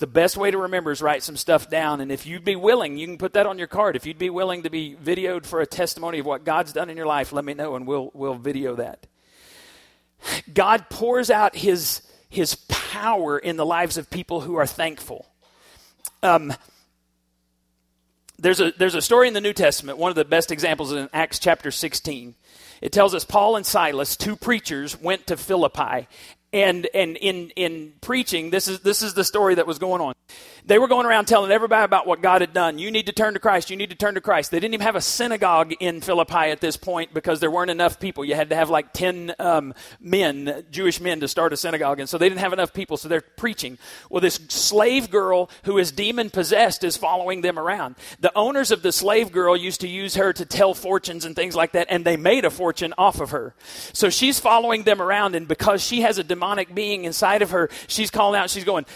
the 0.00 0.06
best 0.06 0.38
way 0.38 0.50
to 0.50 0.56
remember 0.56 0.90
is 0.90 1.02
write 1.02 1.22
some 1.22 1.36
stuff 1.36 1.68
down. 1.68 2.00
And 2.00 2.10
if 2.10 2.26
you'd 2.26 2.44
be 2.44 2.56
willing, 2.56 2.96
you 2.96 3.06
can 3.06 3.18
put 3.18 3.34
that 3.34 3.46
on 3.46 3.58
your 3.58 3.66
card. 3.66 3.96
If 3.96 4.06
you'd 4.06 4.18
be 4.18 4.30
willing 4.30 4.62
to 4.62 4.70
be 4.70 4.96
videoed 4.96 5.44
for 5.44 5.60
a 5.60 5.66
testimony 5.66 6.18
of 6.18 6.26
what 6.26 6.42
God's 6.42 6.72
done 6.72 6.88
in 6.88 6.96
your 6.96 7.06
life, 7.06 7.32
let 7.32 7.44
me 7.44 7.52
know 7.52 7.76
and 7.76 7.86
we'll, 7.86 8.10
we'll 8.14 8.34
video 8.34 8.74
that. 8.76 9.06
God 10.52 10.88
pours 10.88 11.30
out 11.30 11.54
his, 11.54 12.00
his 12.30 12.54
power 12.68 13.38
in 13.38 13.58
the 13.58 13.66
lives 13.66 13.98
of 13.98 14.08
people 14.08 14.40
who 14.40 14.56
are 14.56 14.66
thankful. 14.66 15.26
Um, 16.22 16.54
there's, 18.38 18.60
a, 18.60 18.72
there's 18.78 18.94
a 18.94 19.02
story 19.02 19.28
in 19.28 19.34
the 19.34 19.40
New 19.42 19.52
Testament, 19.52 19.98
one 19.98 20.08
of 20.08 20.16
the 20.16 20.24
best 20.24 20.50
examples 20.50 20.92
is 20.92 20.96
in 20.96 21.08
Acts 21.12 21.38
chapter 21.38 21.70
16. 21.70 22.34
It 22.80 22.90
tells 22.90 23.14
us 23.14 23.26
Paul 23.26 23.56
and 23.56 23.66
Silas, 23.66 24.16
two 24.16 24.34
preachers, 24.34 24.98
went 24.98 25.26
to 25.26 25.36
Philippi 25.36 26.08
and 26.52 26.88
and 26.94 27.16
in 27.16 27.50
in 27.50 27.92
preaching 28.00 28.50
this 28.50 28.68
is 28.68 28.80
this 28.80 29.02
is 29.02 29.14
the 29.14 29.24
story 29.24 29.54
that 29.54 29.66
was 29.66 29.78
going 29.78 30.00
on 30.00 30.14
they 30.66 30.78
were 30.78 30.88
going 30.88 31.06
around 31.06 31.26
telling 31.26 31.50
everybody 31.50 31.84
about 31.84 32.06
what 32.06 32.22
god 32.22 32.40
had 32.40 32.52
done. 32.52 32.78
You 32.78 32.90
need 32.90 33.06
to 33.06 33.12
turn 33.12 33.34
to 33.34 33.40
christ. 33.40 33.70
You 33.70 33.76
need 33.76 33.90
to 33.90 33.96
turn 33.96 34.14
to 34.14 34.20
christ. 34.20 34.50
They 34.50 34.60
didn't 34.60 34.74
even 34.74 34.86
have 34.86 34.96
a 34.96 35.00
synagogue 35.00 35.72
in 35.80 36.00
philippi 36.00 36.50
at 36.50 36.60
this 36.60 36.76
point 36.76 37.14
because 37.14 37.40
there 37.40 37.50
weren't 37.50 37.70
enough 37.70 38.00
people. 38.00 38.24
You 38.24 38.34
had 38.34 38.50
to 38.50 38.56
have 38.56 38.70
like 38.70 38.92
10 38.92 39.34
um, 39.38 39.74
men 40.00 40.64
jewish 40.70 41.00
men 41.00 41.20
to 41.20 41.28
start 41.28 41.52
a 41.52 41.56
synagogue 41.56 42.00
and 42.00 42.08
so 42.08 42.18
they 42.18 42.28
didn't 42.28 42.40
have 42.40 42.52
enough 42.52 42.72
people. 42.72 42.96
So 42.96 43.08
they're 43.08 43.20
preaching. 43.20 43.78
Well 44.08 44.20
this 44.20 44.40
slave 44.48 45.10
girl 45.10 45.50
who 45.64 45.78
is 45.78 45.92
demon 45.92 46.30
possessed 46.30 46.84
is 46.84 46.96
following 46.96 47.40
them 47.40 47.58
around. 47.58 47.96
The 48.20 48.36
owners 48.36 48.70
of 48.70 48.82
the 48.82 48.92
slave 48.92 49.32
girl 49.32 49.56
used 49.56 49.80
to 49.82 49.88
use 49.88 50.14
her 50.14 50.32
to 50.32 50.44
tell 50.44 50.74
fortunes 50.74 51.24
and 51.24 51.34
things 51.36 51.54
like 51.54 51.72
that 51.72 51.86
and 51.90 52.04
they 52.04 52.16
made 52.16 52.44
a 52.44 52.50
fortune 52.50 52.94
off 52.96 53.20
of 53.20 53.30
her. 53.30 53.54
So 53.92 54.10
she's 54.10 54.40
following 54.40 54.84
them 54.84 55.00
around 55.00 55.34
and 55.34 55.48
because 55.48 55.82
she 55.82 56.02
has 56.02 56.18
a 56.18 56.24
demonic 56.24 56.74
being 56.74 57.04
inside 57.04 57.42
of 57.42 57.50
her. 57.50 57.68
She's 57.86 58.10
calling 58.10 58.38
out, 58.38 58.50
she's 58.50 58.64
going, 58.64 58.86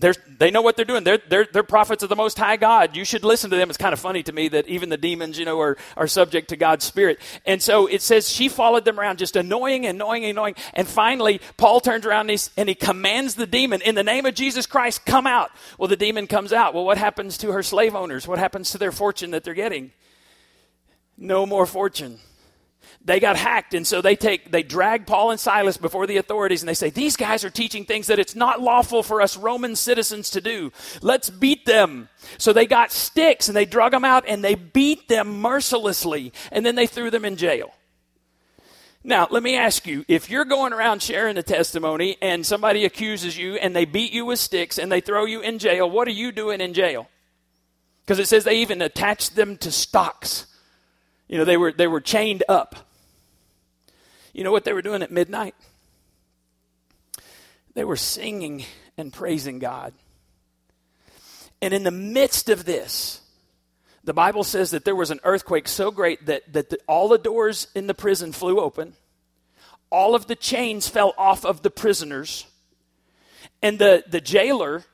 they 0.00 0.50
know 0.50 0.62
what 0.62 0.76
they're 0.76 0.84
doing. 0.84 1.02
They're, 1.02 1.18
they're, 1.18 1.46
they're 1.52 1.62
prophets 1.62 2.02
of 2.02 2.08
the 2.08 2.16
Most 2.16 2.38
High 2.38 2.56
God. 2.56 2.96
You 2.96 3.04
should 3.04 3.24
listen 3.24 3.50
to 3.50 3.56
them. 3.56 3.68
It's 3.68 3.78
kind 3.78 3.92
of 3.92 3.98
funny 3.98 4.22
to 4.22 4.32
me 4.32 4.48
that 4.48 4.68
even 4.68 4.88
the 4.88 4.96
demons, 4.96 5.38
you 5.38 5.44
know, 5.44 5.60
are, 5.60 5.76
are 5.96 6.06
subject 6.06 6.48
to 6.50 6.56
God's 6.56 6.84
Spirit. 6.84 7.18
And 7.44 7.60
so 7.60 7.86
it 7.86 8.02
says 8.02 8.28
she 8.28 8.48
followed 8.48 8.84
them 8.84 9.00
around, 9.00 9.18
just 9.18 9.34
annoying, 9.34 9.86
annoying, 9.86 10.24
annoying. 10.24 10.54
And 10.74 10.86
finally, 10.86 11.40
Paul 11.56 11.80
turns 11.80 12.06
around 12.06 12.30
and, 12.30 12.50
and 12.56 12.68
he 12.68 12.74
commands 12.74 13.34
the 13.34 13.46
demon, 13.46 13.82
in 13.82 13.94
the 13.94 14.04
name 14.04 14.26
of 14.26 14.34
Jesus 14.34 14.66
Christ, 14.66 15.04
come 15.04 15.26
out. 15.26 15.50
Well, 15.78 15.88
the 15.88 15.96
demon 15.96 16.26
comes 16.26 16.52
out. 16.52 16.74
Well, 16.74 16.84
what 16.84 16.98
happens 16.98 17.38
to 17.38 17.52
her 17.52 17.62
slave 17.62 17.94
owners? 17.94 18.28
What 18.28 18.38
happens 18.38 18.70
to 18.70 18.78
their 18.78 18.92
fortune 18.92 19.32
that 19.32 19.42
they're 19.42 19.54
getting? 19.54 19.90
No 21.16 21.44
more 21.46 21.66
fortune 21.66 22.20
they 23.08 23.18
got 23.18 23.36
hacked 23.36 23.74
and 23.74 23.86
so 23.86 24.00
they 24.00 24.14
take 24.14 24.50
they 24.50 24.62
drag 24.62 25.06
paul 25.06 25.30
and 25.30 25.40
silas 25.40 25.76
before 25.76 26.06
the 26.06 26.18
authorities 26.18 26.62
and 26.62 26.68
they 26.68 26.74
say 26.74 26.90
these 26.90 27.16
guys 27.16 27.42
are 27.44 27.50
teaching 27.50 27.84
things 27.84 28.06
that 28.06 28.18
it's 28.18 28.36
not 28.36 28.60
lawful 28.60 29.02
for 29.02 29.20
us 29.20 29.36
roman 29.36 29.74
citizens 29.88 30.30
to 30.30 30.40
do. 30.40 30.70
Let's 31.00 31.30
beat 31.30 31.64
them. 31.64 32.08
So 32.36 32.52
they 32.52 32.66
got 32.66 32.92
sticks 32.92 33.48
and 33.48 33.56
they 33.56 33.64
drug 33.64 33.92
them 33.92 34.04
out 34.04 34.24
and 34.28 34.44
they 34.44 34.54
beat 34.54 35.08
them 35.08 35.40
mercilessly 35.40 36.32
and 36.52 36.64
then 36.66 36.74
they 36.74 36.86
threw 36.86 37.10
them 37.10 37.24
in 37.24 37.36
jail. 37.36 37.72
Now 39.02 39.28
let 39.30 39.42
me 39.42 39.56
ask 39.56 39.86
you 39.86 40.04
if 40.08 40.28
you're 40.28 40.44
going 40.44 40.72
around 40.72 41.02
sharing 41.02 41.38
a 41.38 41.42
testimony 41.42 42.18
and 42.20 42.44
somebody 42.44 42.84
accuses 42.84 43.38
you 43.38 43.54
and 43.54 43.74
they 43.74 43.84
beat 43.84 44.12
you 44.12 44.26
with 44.26 44.38
sticks 44.38 44.78
and 44.78 44.92
they 44.92 45.00
throw 45.00 45.24
you 45.24 45.40
in 45.40 45.58
jail 45.58 45.88
what 45.90 46.06
are 46.08 46.12
you 46.12 46.32
doing 46.32 46.60
in 46.60 46.74
jail? 46.74 47.08
Because 48.04 48.18
it 48.18 48.28
says 48.28 48.44
they 48.44 48.58
even 48.58 48.82
attached 48.82 49.36
them 49.36 49.56
to 49.58 49.70
stocks. 49.70 50.46
You 51.28 51.38
know 51.38 51.44
they 51.44 51.56
were 51.56 51.72
they 51.72 51.86
were 51.86 52.00
chained 52.00 52.42
up 52.48 52.87
you 54.32 54.44
know 54.44 54.52
what 54.52 54.64
they 54.64 54.72
were 54.72 54.82
doing 54.82 55.02
at 55.02 55.10
midnight? 55.10 55.54
They 57.74 57.84
were 57.84 57.96
singing 57.96 58.64
and 58.96 59.12
praising 59.12 59.58
God. 59.58 59.94
And 61.60 61.74
in 61.74 61.82
the 61.82 61.90
midst 61.90 62.48
of 62.48 62.64
this, 62.64 63.20
the 64.04 64.14
Bible 64.14 64.44
says 64.44 64.70
that 64.70 64.84
there 64.84 64.96
was 64.96 65.10
an 65.10 65.20
earthquake 65.24 65.68
so 65.68 65.90
great 65.90 66.26
that, 66.26 66.52
that 66.52 66.70
the, 66.70 66.78
all 66.86 67.08
the 67.08 67.18
doors 67.18 67.68
in 67.74 67.86
the 67.86 67.94
prison 67.94 68.32
flew 68.32 68.60
open, 68.60 68.94
all 69.90 70.14
of 70.14 70.26
the 70.26 70.36
chains 70.36 70.88
fell 70.88 71.14
off 71.18 71.44
of 71.44 71.62
the 71.62 71.70
prisoners, 71.70 72.46
and 73.62 73.78
the, 73.78 74.04
the 74.08 74.20
jailer 74.20 74.84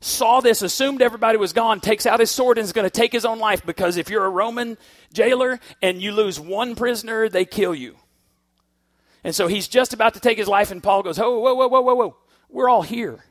saw 0.00 0.40
this, 0.40 0.62
assumed 0.62 1.02
everybody 1.02 1.38
was 1.38 1.52
gone, 1.52 1.80
takes 1.80 2.06
out 2.06 2.20
his 2.20 2.30
sword 2.30 2.58
and 2.58 2.64
is 2.64 2.72
going 2.72 2.86
to 2.86 2.90
take 2.90 3.12
his 3.12 3.24
own 3.24 3.38
life 3.38 3.64
because 3.66 3.96
if 3.96 4.10
you're 4.10 4.24
a 4.24 4.30
Roman 4.30 4.78
jailer 5.12 5.58
and 5.82 6.00
you 6.00 6.12
lose 6.12 6.38
one 6.38 6.74
prisoner, 6.74 7.28
they 7.28 7.44
kill 7.44 7.74
you. 7.74 7.96
And 9.24 9.34
so 9.34 9.46
he's 9.46 9.68
just 9.68 9.92
about 9.92 10.14
to 10.14 10.20
take 10.20 10.38
his 10.38 10.48
life, 10.48 10.70
and 10.70 10.82
Paul 10.82 11.02
goes, 11.02 11.18
Oh, 11.18 11.38
whoa, 11.40 11.54
whoa, 11.54 11.68
whoa, 11.68 11.80
whoa, 11.80 11.94
whoa. 11.94 12.16
We're 12.48 12.68
all 12.68 12.82
here. 12.82 13.24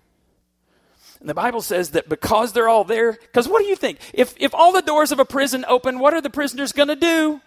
And 1.20 1.28
the 1.28 1.34
Bible 1.34 1.62
says 1.62 1.92
that 1.92 2.10
because 2.10 2.54
they're 2.54 2.70
all 2.70 2.84
there, 2.84 3.14
because 3.14 3.48
what 3.48 3.62
do 3.62 3.68
you 3.68 3.76
think? 3.76 4.00
If, 4.14 4.36
if 4.38 4.54
all 4.54 4.72
the 4.72 4.82
doors 4.82 5.12
of 5.12 5.20
a 5.20 5.26
prison 5.26 5.66
open, 5.68 6.00
what 6.00 6.14
are 6.14 6.22
the 6.22 6.30
prisoners 6.30 6.72
going 6.72 6.90
to 6.90 6.96
do? 6.96 7.42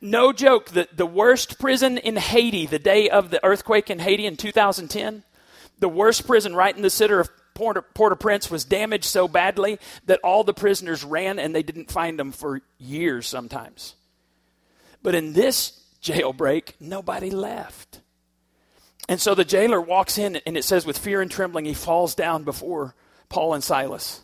No 0.00 0.32
joke, 0.32 0.70
the, 0.70 0.86
the 0.94 1.06
worst 1.06 1.58
prison 1.58 1.96
in 1.96 2.16
Haiti, 2.16 2.66
the 2.66 2.78
day 2.78 3.08
of 3.08 3.30
the 3.30 3.42
earthquake 3.44 3.88
in 3.88 3.98
Haiti 3.98 4.26
in 4.26 4.36
2010, 4.36 5.22
the 5.78 5.88
worst 5.88 6.26
prison 6.26 6.54
right 6.54 6.76
in 6.76 6.82
the 6.82 6.90
center 6.90 7.20
of 7.20 7.30
Port 7.54 7.76
au 7.78 8.16
Prince 8.16 8.50
was 8.50 8.64
damaged 8.64 9.04
so 9.04 9.28
badly 9.28 9.78
that 10.06 10.20
all 10.22 10.44
the 10.44 10.52
prisoners 10.52 11.04
ran 11.04 11.38
and 11.38 11.54
they 11.54 11.62
didn't 11.62 11.90
find 11.90 12.18
them 12.18 12.32
for 12.32 12.60
years 12.78 13.26
sometimes. 13.26 13.94
But 15.02 15.14
in 15.14 15.32
this 15.32 15.83
jailbreak, 16.04 16.74
nobody 16.78 17.30
left. 17.30 18.00
And 19.08 19.20
so 19.20 19.34
the 19.34 19.44
jailer 19.44 19.80
walks 19.80 20.18
in, 20.18 20.36
and 20.46 20.56
it 20.56 20.64
says, 20.64 20.86
with 20.86 20.98
fear 20.98 21.20
and 21.20 21.30
trembling, 21.30 21.64
he 21.64 21.74
falls 21.74 22.14
down 22.14 22.44
before 22.44 22.94
Paul 23.28 23.54
and 23.54 23.64
Silas. 23.64 24.20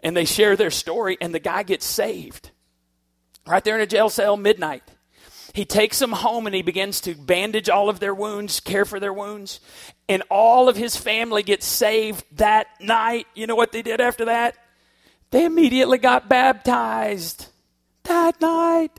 And 0.00 0.16
they 0.16 0.24
share 0.24 0.56
their 0.56 0.70
story, 0.70 1.16
and 1.20 1.34
the 1.34 1.38
guy 1.38 1.62
gets 1.62 1.86
saved. 1.86 2.50
Right 3.46 3.62
there 3.62 3.76
in 3.76 3.82
a 3.82 3.86
jail 3.86 4.10
cell, 4.10 4.36
midnight. 4.36 4.82
He 5.54 5.64
takes 5.64 6.00
them 6.00 6.10
home 6.10 6.46
and 6.46 6.54
he 6.54 6.62
begins 6.62 7.00
to 7.02 7.14
bandage 7.14 7.68
all 7.68 7.88
of 7.88 8.00
their 8.00 8.14
wounds, 8.14 8.58
care 8.58 8.84
for 8.84 8.98
their 8.98 9.12
wounds. 9.12 9.60
And 10.08 10.24
all 10.28 10.68
of 10.68 10.76
his 10.76 10.96
family 10.96 11.44
gets 11.44 11.64
saved 11.64 12.24
that 12.38 12.66
night. 12.80 13.28
You 13.34 13.46
know 13.46 13.54
what 13.54 13.70
they 13.70 13.82
did 13.82 14.00
after 14.00 14.24
that? 14.24 14.56
They 15.30 15.44
immediately 15.44 15.98
got 15.98 16.28
baptized 16.28 17.46
that 18.02 18.40
night. 18.40 18.98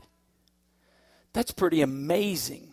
That's 1.36 1.50
pretty 1.50 1.82
amazing. 1.82 2.72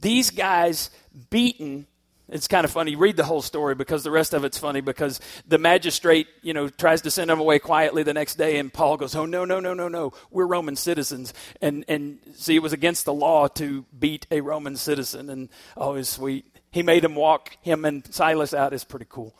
These 0.00 0.30
guys 0.30 0.90
beaten 1.30 1.86
it's 2.28 2.48
kind 2.48 2.64
of 2.64 2.72
funny. 2.72 2.96
Read 2.96 3.16
the 3.16 3.22
whole 3.22 3.40
story 3.40 3.76
because 3.76 4.02
the 4.02 4.10
rest 4.10 4.34
of 4.34 4.42
it's 4.42 4.58
funny 4.58 4.80
because 4.80 5.20
the 5.46 5.58
magistrate, 5.58 6.26
you 6.42 6.52
know, 6.52 6.68
tries 6.68 7.02
to 7.02 7.10
send 7.12 7.30
them 7.30 7.38
away 7.38 7.60
quietly 7.60 8.02
the 8.02 8.12
next 8.12 8.34
day 8.34 8.58
and 8.58 8.72
Paul 8.72 8.96
goes, 8.96 9.14
"Oh 9.14 9.26
no, 9.26 9.44
no, 9.44 9.60
no, 9.60 9.74
no, 9.74 9.86
no. 9.86 10.12
We're 10.32 10.46
Roman 10.46 10.74
citizens." 10.74 11.32
And 11.62 11.84
and 11.86 12.18
see 12.34 12.56
it 12.56 12.62
was 12.64 12.72
against 12.72 13.04
the 13.04 13.12
law 13.12 13.46
to 13.46 13.84
beat 13.96 14.26
a 14.32 14.40
Roman 14.40 14.76
citizen 14.76 15.30
and 15.30 15.48
oh, 15.76 15.94
it's 15.94 16.08
sweet. 16.08 16.44
He 16.72 16.82
made 16.82 17.04
him 17.04 17.14
walk 17.14 17.56
him 17.62 17.84
and 17.84 18.04
Silas 18.12 18.52
out. 18.52 18.72
It's 18.72 18.82
pretty 18.82 19.06
cool. 19.08 19.32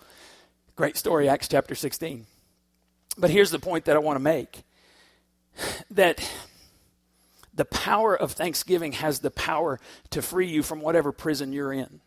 Great 0.77 0.97
story 0.97 1.29
Acts 1.29 1.49
chapter 1.49 1.75
16. 1.75 2.25
But 3.19 3.31
here's 3.31 3.51
the 3.51 3.59
point 3.59 3.87
that 3.87 3.97
I 3.97 3.99
want 3.99 4.15
to 4.15 4.23
make. 4.23 4.63
That 5.91 6.21
the 7.57 7.65
power 7.65 8.15
of 8.15 8.33
thanksgiving 8.33 8.93
has 8.93 9.21
the 9.21 9.31
power 9.31 9.81
to 10.11 10.23
free 10.23 10.47
you 10.47 10.63
from 10.63 10.81
whatever 10.81 11.11
prison 11.11 11.53
you're 11.53 11.73
in. 11.73 12.01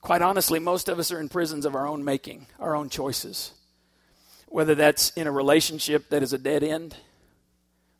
Quite 0.00 0.22
honestly, 0.22 0.58
most 0.58 0.88
of 0.88 0.98
us 0.98 1.10
are 1.10 1.20
in 1.20 1.28
prisons 1.28 1.64
of 1.64 1.74
our 1.74 1.86
own 1.86 2.04
making, 2.04 2.46
our 2.60 2.76
own 2.76 2.88
choices. 2.88 3.52
Whether 4.48 4.74
that's 4.74 5.10
in 5.10 5.26
a 5.26 5.32
relationship 5.32 6.10
that 6.10 6.22
is 6.22 6.32
a 6.32 6.38
dead 6.38 6.62
end, 6.62 6.96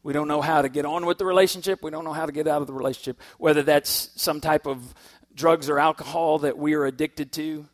we 0.03 0.13
don't 0.13 0.29
know 0.29 0.41
how 0.41 0.63
to 0.63 0.69
get 0.69 0.85
on 0.85 1.07
with 1.07 1.19
the 1.19 1.27
relationship, 1.27 1.83
we 1.83 1.91
don't 1.91 2.05
know 2.05 2.13
how 2.13 2.27
to 2.27 2.33
get 2.33 2.47
out 2.47 2.61
of 2.61 2.69
the 2.69 2.73
relationship. 2.73 3.21
Whether 3.39 3.63
that's 3.63 4.11
some 4.15 4.41
type 4.41 4.67
of 4.67 4.95
drugs 5.35 5.69
or 5.69 5.79
alcohol 5.79 6.41
that 6.41 6.59
we 6.59 6.75
are 6.75 6.85
addicted 6.85 7.33
to, 7.33 7.67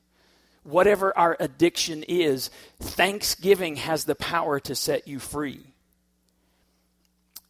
whatever 0.62 1.17
our 1.17 1.37
addiction 1.41 2.03
is, 2.03 2.51
thanksgiving 2.81 3.77
has 3.77 4.05
the 4.05 4.15
power 4.15 4.61
to 4.61 4.75
set 4.75 5.07
you 5.07 5.19
free. 5.19 5.72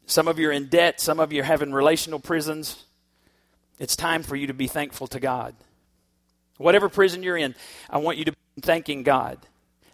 Some 0.06 0.28
of 0.28 0.38
you 0.38 0.48
are 0.48 0.52
in 0.52 0.66
debt, 0.66 1.00
some 1.00 1.20
of 1.20 1.32
you 1.32 1.40
are 1.40 1.44
having 1.44 1.72
relational 1.72 2.18
prisons. 2.18 2.84
It's 3.78 3.96
time 3.96 4.22
for 4.22 4.36
you 4.36 4.48
to 4.48 4.54
be 4.54 4.66
thankful 4.66 5.06
to 5.08 5.20
God. 5.20 5.54
Whatever 6.58 6.88
prison 6.88 7.22
you're 7.22 7.36
in, 7.36 7.54
I 7.90 7.98
want 7.98 8.18
you 8.18 8.24
to 8.26 8.32
be 8.32 8.62
thanking 8.62 9.02
God. 9.02 9.38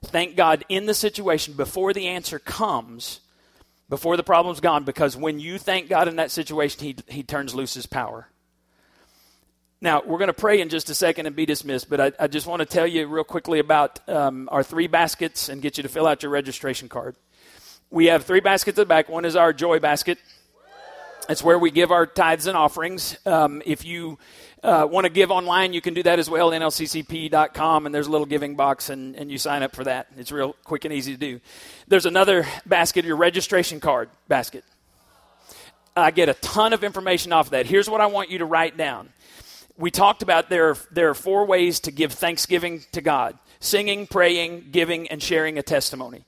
Thank 0.04 0.36
God 0.36 0.64
in 0.68 0.86
the 0.86 0.94
situation 0.94 1.54
before 1.54 1.92
the 1.92 2.08
answer 2.08 2.38
comes, 2.38 3.20
before 3.88 4.16
the 4.16 4.22
problem's 4.22 4.60
gone, 4.60 4.84
because 4.84 5.16
when 5.16 5.40
you 5.40 5.58
thank 5.58 5.88
God 5.88 6.08
in 6.08 6.16
that 6.16 6.30
situation, 6.30 6.84
He, 6.84 6.96
he 7.08 7.22
turns 7.22 7.54
loose 7.54 7.74
His 7.74 7.86
power. 7.86 8.28
Now, 9.80 10.02
we're 10.04 10.18
going 10.18 10.28
to 10.28 10.34
pray 10.34 10.60
in 10.60 10.68
just 10.68 10.90
a 10.90 10.94
second 10.94 11.26
and 11.26 11.36
be 11.36 11.46
dismissed, 11.46 11.88
but 11.88 12.00
I, 12.00 12.12
I 12.18 12.26
just 12.26 12.46
want 12.46 12.60
to 12.60 12.66
tell 12.66 12.86
you 12.86 13.06
real 13.06 13.24
quickly 13.24 13.60
about 13.60 14.06
um, 14.08 14.48
our 14.50 14.64
three 14.64 14.88
baskets 14.88 15.48
and 15.48 15.62
get 15.62 15.76
you 15.76 15.84
to 15.84 15.88
fill 15.88 16.06
out 16.06 16.22
your 16.22 16.32
registration 16.32 16.88
card 16.88 17.14
we 17.90 18.06
have 18.06 18.24
three 18.24 18.40
baskets 18.40 18.78
at 18.78 18.82
the 18.82 18.86
back. 18.86 19.08
One 19.08 19.24
is 19.24 19.36
our 19.36 19.52
joy 19.52 19.78
basket. 19.78 20.18
It's 21.28 21.42
where 21.42 21.58
we 21.58 21.70
give 21.70 21.90
our 21.90 22.06
tithes 22.06 22.46
and 22.46 22.56
offerings. 22.56 23.18
Um, 23.26 23.62
if 23.66 23.84
you 23.84 24.18
uh, 24.62 24.86
want 24.90 25.04
to 25.04 25.10
give 25.10 25.30
online, 25.30 25.72
you 25.72 25.80
can 25.80 25.94
do 25.94 26.02
that 26.02 26.18
as 26.18 26.28
well, 26.28 26.50
nlccp.com, 26.50 27.86
and 27.86 27.94
there's 27.94 28.06
a 28.06 28.10
little 28.10 28.26
giving 28.26 28.56
box, 28.56 28.88
and, 28.88 29.14
and 29.14 29.30
you 29.30 29.36
sign 29.36 29.62
up 29.62 29.74
for 29.74 29.84
that. 29.84 30.08
It's 30.16 30.32
real 30.32 30.54
quick 30.64 30.84
and 30.84 30.94
easy 30.94 31.12
to 31.12 31.18
do. 31.18 31.40
There's 31.86 32.06
another 32.06 32.46
basket, 32.64 33.04
your 33.04 33.16
registration 33.16 33.78
card 33.78 34.08
basket. 34.26 34.64
I 35.94 36.10
get 36.10 36.28
a 36.28 36.34
ton 36.34 36.72
of 36.72 36.82
information 36.82 37.32
off 37.32 37.46
of 37.46 37.50
that. 37.50 37.66
Here's 37.66 37.90
what 37.90 38.00
I 38.00 38.06
want 38.06 38.30
you 38.30 38.38
to 38.38 38.46
write 38.46 38.76
down. 38.76 39.10
We 39.76 39.90
talked 39.90 40.22
about 40.22 40.48
there 40.48 40.70
are, 40.70 40.76
there 40.90 41.10
are 41.10 41.14
four 41.14 41.46
ways 41.46 41.80
to 41.80 41.90
give 41.90 42.12
thanksgiving 42.12 42.84
to 42.92 43.00
God 43.00 43.38
singing, 43.60 44.06
praying, 44.06 44.68
giving, 44.70 45.08
and 45.08 45.22
sharing 45.22 45.58
a 45.58 45.62
testimony. 45.62 46.24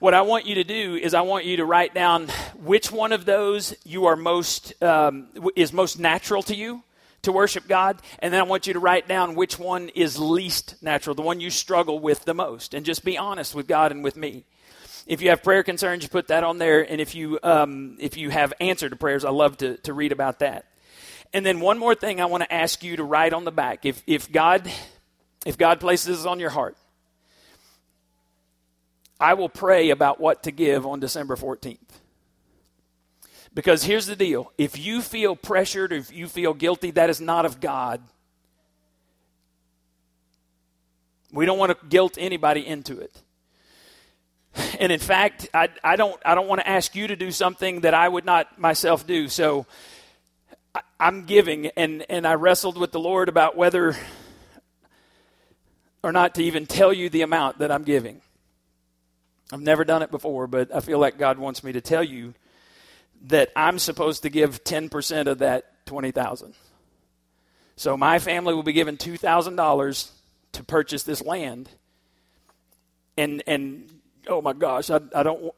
What 0.00 0.14
I 0.14 0.22
want 0.22 0.46
you 0.46 0.54
to 0.56 0.64
do 0.64 0.94
is 0.94 1.12
I 1.12 1.22
want 1.22 1.44
you 1.44 1.56
to 1.56 1.64
write 1.64 1.92
down 1.92 2.28
which 2.62 2.92
one 2.92 3.10
of 3.10 3.24
those 3.24 3.74
you 3.84 4.06
are 4.06 4.14
most 4.14 4.80
um, 4.80 5.26
is 5.56 5.72
most 5.72 5.98
natural 5.98 6.40
to 6.44 6.54
you 6.54 6.84
to 7.22 7.32
worship 7.32 7.66
God, 7.66 8.00
and 8.20 8.32
then 8.32 8.38
I 8.38 8.44
want 8.44 8.68
you 8.68 8.74
to 8.74 8.78
write 8.78 9.08
down 9.08 9.34
which 9.34 9.58
one 9.58 9.88
is 9.88 10.16
least 10.16 10.80
natural, 10.80 11.16
the 11.16 11.22
one 11.22 11.40
you 11.40 11.50
struggle 11.50 11.98
with 11.98 12.24
the 12.24 12.32
most, 12.32 12.74
and 12.74 12.86
just 12.86 13.04
be 13.04 13.18
honest 13.18 13.56
with 13.56 13.66
God 13.66 13.90
and 13.90 14.04
with 14.04 14.16
me. 14.16 14.44
If 15.08 15.20
you 15.20 15.30
have 15.30 15.42
prayer 15.42 15.64
concerns, 15.64 16.04
you 16.04 16.08
put 16.08 16.28
that 16.28 16.44
on 16.44 16.58
there, 16.58 16.80
and 16.88 17.00
if 17.00 17.16
you 17.16 17.40
um, 17.42 17.96
if 17.98 18.16
you 18.16 18.30
have 18.30 18.52
answer 18.60 18.88
to 18.88 18.94
prayers, 18.94 19.24
I 19.24 19.30
love 19.30 19.56
to 19.58 19.78
to 19.78 19.92
read 19.92 20.12
about 20.12 20.38
that. 20.38 20.66
And 21.32 21.44
then 21.44 21.58
one 21.58 21.76
more 21.76 21.96
thing 21.96 22.20
I 22.20 22.26
want 22.26 22.44
to 22.44 22.54
ask 22.54 22.84
you 22.84 22.96
to 22.98 23.02
write 23.02 23.32
on 23.32 23.44
the 23.44 23.50
back. 23.50 23.84
If 23.84 24.00
if 24.06 24.30
God 24.30 24.70
if 25.44 25.58
God 25.58 25.80
places 25.80 26.18
this 26.18 26.24
on 26.24 26.38
your 26.38 26.50
heart, 26.50 26.76
I 29.20 29.34
will 29.34 29.48
pray 29.48 29.90
about 29.90 30.20
what 30.20 30.44
to 30.44 30.50
give 30.50 30.86
on 30.86 31.00
December 31.00 31.36
14th. 31.36 31.78
Because 33.54 33.84
here's 33.84 34.06
the 34.06 34.16
deal 34.16 34.52
if 34.56 34.78
you 34.78 35.02
feel 35.02 35.34
pressured, 35.34 35.92
if 35.92 36.12
you 36.12 36.28
feel 36.28 36.54
guilty, 36.54 36.92
that 36.92 37.10
is 37.10 37.20
not 37.20 37.44
of 37.44 37.60
God. 37.60 38.00
We 41.32 41.44
don't 41.44 41.58
want 41.58 41.78
to 41.78 41.86
guilt 41.86 42.16
anybody 42.18 42.66
into 42.66 43.00
it. 43.00 43.22
And 44.80 44.90
in 44.90 45.00
fact, 45.00 45.48
I, 45.52 45.68
I 45.84 45.96
don't, 45.96 46.20
I 46.24 46.34
don't 46.34 46.48
want 46.48 46.60
to 46.60 46.68
ask 46.68 46.94
you 46.94 47.06
to 47.08 47.16
do 47.16 47.30
something 47.30 47.82
that 47.82 47.94
I 47.94 48.08
would 48.08 48.24
not 48.24 48.58
myself 48.58 49.06
do. 49.06 49.28
So 49.28 49.66
I, 50.74 50.80
I'm 50.98 51.26
giving, 51.26 51.66
and, 51.76 52.04
and 52.08 52.26
I 52.26 52.34
wrestled 52.34 52.78
with 52.78 52.92
the 52.92 53.00
Lord 53.00 53.28
about 53.28 53.56
whether 53.56 53.96
or 56.02 56.12
not 56.12 56.34
to 56.36 56.42
even 56.42 56.66
tell 56.66 56.92
you 56.92 57.08
the 57.08 57.22
amount 57.22 57.58
that 57.58 57.70
I'm 57.70 57.84
giving. 57.84 58.22
I've 59.52 59.60
never 59.60 59.84
done 59.84 60.02
it 60.02 60.10
before, 60.10 60.46
but 60.46 60.74
I 60.74 60.80
feel 60.80 60.98
like 60.98 61.18
God 61.18 61.38
wants 61.38 61.64
me 61.64 61.72
to 61.72 61.80
tell 61.80 62.04
you 62.04 62.34
that 63.26 63.50
I'm 63.56 63.78
supposed 63.78 64.22
to 64.22 64.30
give 64.30 64.62
10% 64.62 65.26
of 65.26 65.38
that 65.38 65.86
20,000. 65.86 66.54
So 67.76 67.96
my 67.96 68.18
family 68.18 68.54
will 68.54 68.62
be 68.62 68.72
given 68.72 68.96
$2,000 68.96 70.10
to 70.52 70.64
purchase 70.64 71.02
this 71.04 71.22
land. 71.22 71.68
And 73.16 73.42
and 73.46 73.90
oh 74.28 74.40
my 74.40 74.52
gosh, 74.52 74.90
I, 74.90 75.00
I 75.14 75.22
don't 75.24 75.52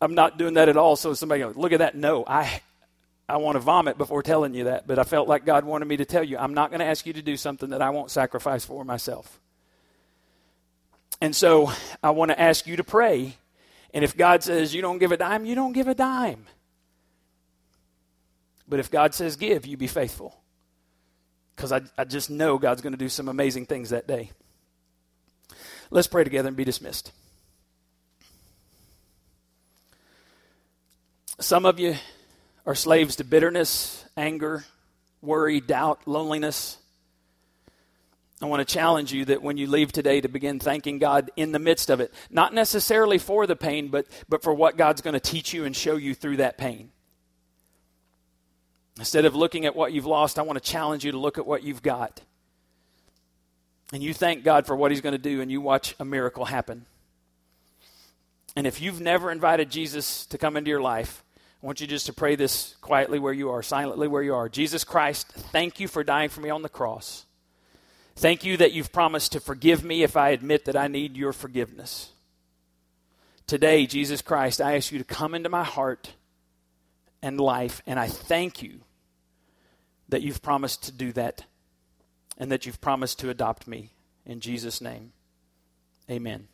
I'm 0.00 0.14
not 0.14 0.38
doing 0.38 0.54
that 0.54 0.68
at 0.68 0.76
all. 0.76 0.96
So 0.96 1.14
somebody 1.14 1.40
goes, 1.40 1.56
look 1.56 1.72
at 1.72 1.78
that. 1.78 1.94
No, 1.94 2.24
I 2.26 2.60
I 3.28 3.38
want 3.38 3.56
to 3.56 3.60
vomit 3.60 3.96
before 3.96 4.22
telling 4.22 4.54
you 4.54 4.64
that, 4.64 4.86
but 4.86 4.98
I 4.98 5.04
felt 5.04 5.28
like 5.28 5.44
God 5.44 5.64
wanted 5.64 5.86
me 5.86 5.96
to 5.98 6.04
tell 6.04 6.22
you. 6.22 6.36
I'm 6.36 6.54
not 6.54 6.70
going 6.70 6.80
to 6.80 6.86
ask 6.86 7.06
you 7.06 7.12
to 7.14 7.22
do 7.22 7.36
something 7.36 7.70
that 7.70 7.80
I 7.80 7.90
won't 7.90 8.10
sacrifice 8.10 8.64
for 8.64 8.84
myself. 8.84 9.40
And 11.24 11.34
so 11.34 11.72
I 12.02 12.10
want 12.10 12.32
to 12.32 12.38
ask 12.38 12.66
you 12.66 12.76
to 12.76 12.84
pray. 12.84 13.38
And 13.94 14.04
if 14.04 14.14
God 14.14 14.42
says 14.42 14.74
you 14.74 14.82
don't 14.82 14.98
give 14.98 15.10
a 15.10 15.16
dime, 15.16 15.46
you 15.46 15.54
don't 15.54 15.72
give 15.72 15.88
a 15.88 15.94
dime. 15.94 16.44
But 18.68 18.78
if 18.78 18.90
God 18.90 19.14
says 19.14 19.36
give, 19.36 19.64
you 19.64 19.78
be 19.78 19.86
faithful. 19.86 20.38
Because 21.56 21.72
I, 21.72 21.80
I 21.96 22.04
just 22.04 22.28
know 22.28 22.58
God's 22.58 22.82
going 22.82 22.92
to 22.92 22.98
do 22.98 23.08
some 23.08 23.30
amazing 23.30 23.64
things 23.64 23.88
that 23.88 24.06
day. 24.06 24.32
Let's 25.90 26.08
pray 26.08 26.24
together 26.24 26.48
and 26.48 26.58
be 26.58 26.64
dismissed. 26.64 27.10
Some 31.40 31.64
of 31.64 31.80
you 31.80 31.96
are 32.66 32.74
slaves 32.74 33.16
to 33.16 33.24
bitterness, 33.24 34.04
anger, 34.14 34.66
worry, 35.22 35.62
doubt, 35.62 36.00
loneliness. 36.04 36.76
I 38.42 38.46
want 38.46 38.66
to 38.66 38.72
challenge 38.72 39.12
you 39.12 39.24
that 39.26 39.42
when 39.42 39.56
you 39.56 39.66
leave 39.66 39.92
today 39.92 40.20
to 40.20 40.28
begin 40.28 40.58
thanking 40.58 40.98
God 40.98 41.30
in 41.36 41.52
the 41.52 41.58
midst 41.58 41.88
of 41.88 42.00
it, 42.00 42.12
not 42.30 42.52
necessarily 42.52 43.18
for 43.18 43.46
the 43.46 43.56
pain, 43.56 43.88
but, 43.88 44.06
but 44.28 44.42
for 44.42 44.52
what 44.52 44.76
God's 44.76 45.02
going 45.02 45.14
to 45.14 45.20
teach 45.20 45.52
you 45.52 45.64
and 45.64 45.74
show 45.74 45.96
you 45.96 46.14
through 46.14 46.38
that 46.38 46.58
pain. 46.58 46.90
Instead 48.98 49.24
of 49.24 49.34
looking 49.34 49.66
at 49.66 49.74
what 49.74 49.92
you've 49.92 50.06
lost, 50.06 50.38
I 50.38 50.42
want 50.42 50.62
to 50.62 50.70
challenge 50.70 51.04
you 51.04 51.12
to 51.12 51.18
look 51.18 51.38
at 51.38 51.46
what 51.46 51.62
you've 51.62 51.82
got. 51.82 52.20
And 53.92 54.02
you 54.02 54.14
thank 54.14 54.44
God 54.44 54.66
for 54.66 54.76
what 54.76 54.90
He's 54.90 55.00
going 55.00 55.14
to 55.14 55.18
do, 55.18 55.40
and 55.40 55.50
you 55.50 55.60
watch 55.60 55.94
a 55.98 56.04
miracle 56.04 56.44
happen. 56.44 56.86
And 58.56 58.66
if 58.66 58.80
you've 58.80 59.00
never 59.00 59.30
invited 59.30 59.70
Jesus 59.70 60.26
to 60.26 60.38
come 60.38 60.56
into 60.56 60.70
your 60.70 60.80
life, 60.80 61.24
I 61.62 61.66
want 61.66 61.80
you 61.80 61.86
just 61.86 62.06
to 62.06 62.12
pray 62.12 62.36
this 62.36 62.76
quietly 62.80 63.18
where 63.18 63.32
you 63.32 63.50
are, 63.50 63.62
silently 63.62 64.06
where 64.06 64.22
you 64.22 64.34
are. 64.34 64.48
Jesus 64.48 64.84
Christ, 64.84 65.28
thank 65.32 65.80
you 65.80 65.88
for 65.88 66.04
dying 66.04 66.28
for 66.28 66.40
me 66.40 66.50
on 66.50 66.62
the 66.62 66.68
cross. 66.68 67.26
Thank 68.16 68.44
you 68.44 68.56
that 68.58 68.72
you've 68.72 68.92
promised 68.92 69.32
to 69.32 69.40
forgive 69.40 69.84
me 69.84 70.02
if 70.02 70.16
I 70.16 70.30
admit 70.30 70.64
that 70.66 70.76
I 70.76 70.88
need 70.88 71.16
your 71.16 71.32
forgiveness. 71.32 72.10
Today, 73.46 73.86
Jesus 73.86 74.22
Christ, 74.22 74.60
I 74.60 74.76
ask 74.76 74.92
you 74.92 74.98
to 74.98 75.04
come 75.04 75.34
into 75.34 75.48
my 75.48 75.64
heart 75.64 76.12
and 77.20 77.40
life, 77.40 77.82
and 77.86 77.98
I 77.98 78.06
thank 78.06 78.62
you 78.62 78.80
that 80.08 80.22
you've 80.22 80.42
promised 80.42 80.84
to 80.84 80.92
do 80.92 81.12
that 81.12 81.44
and 82.38 82.50
that 82.52 82.66
you've 82.66 82.80
promised 82.80 83.18
to 83.20 83.30
adopt 83.30 83.66
me. 83.66 83.90
In 84.24 84.40
Jesus' 84.40 84.80
name, 84.80 85.12
amen. 86.10 86.48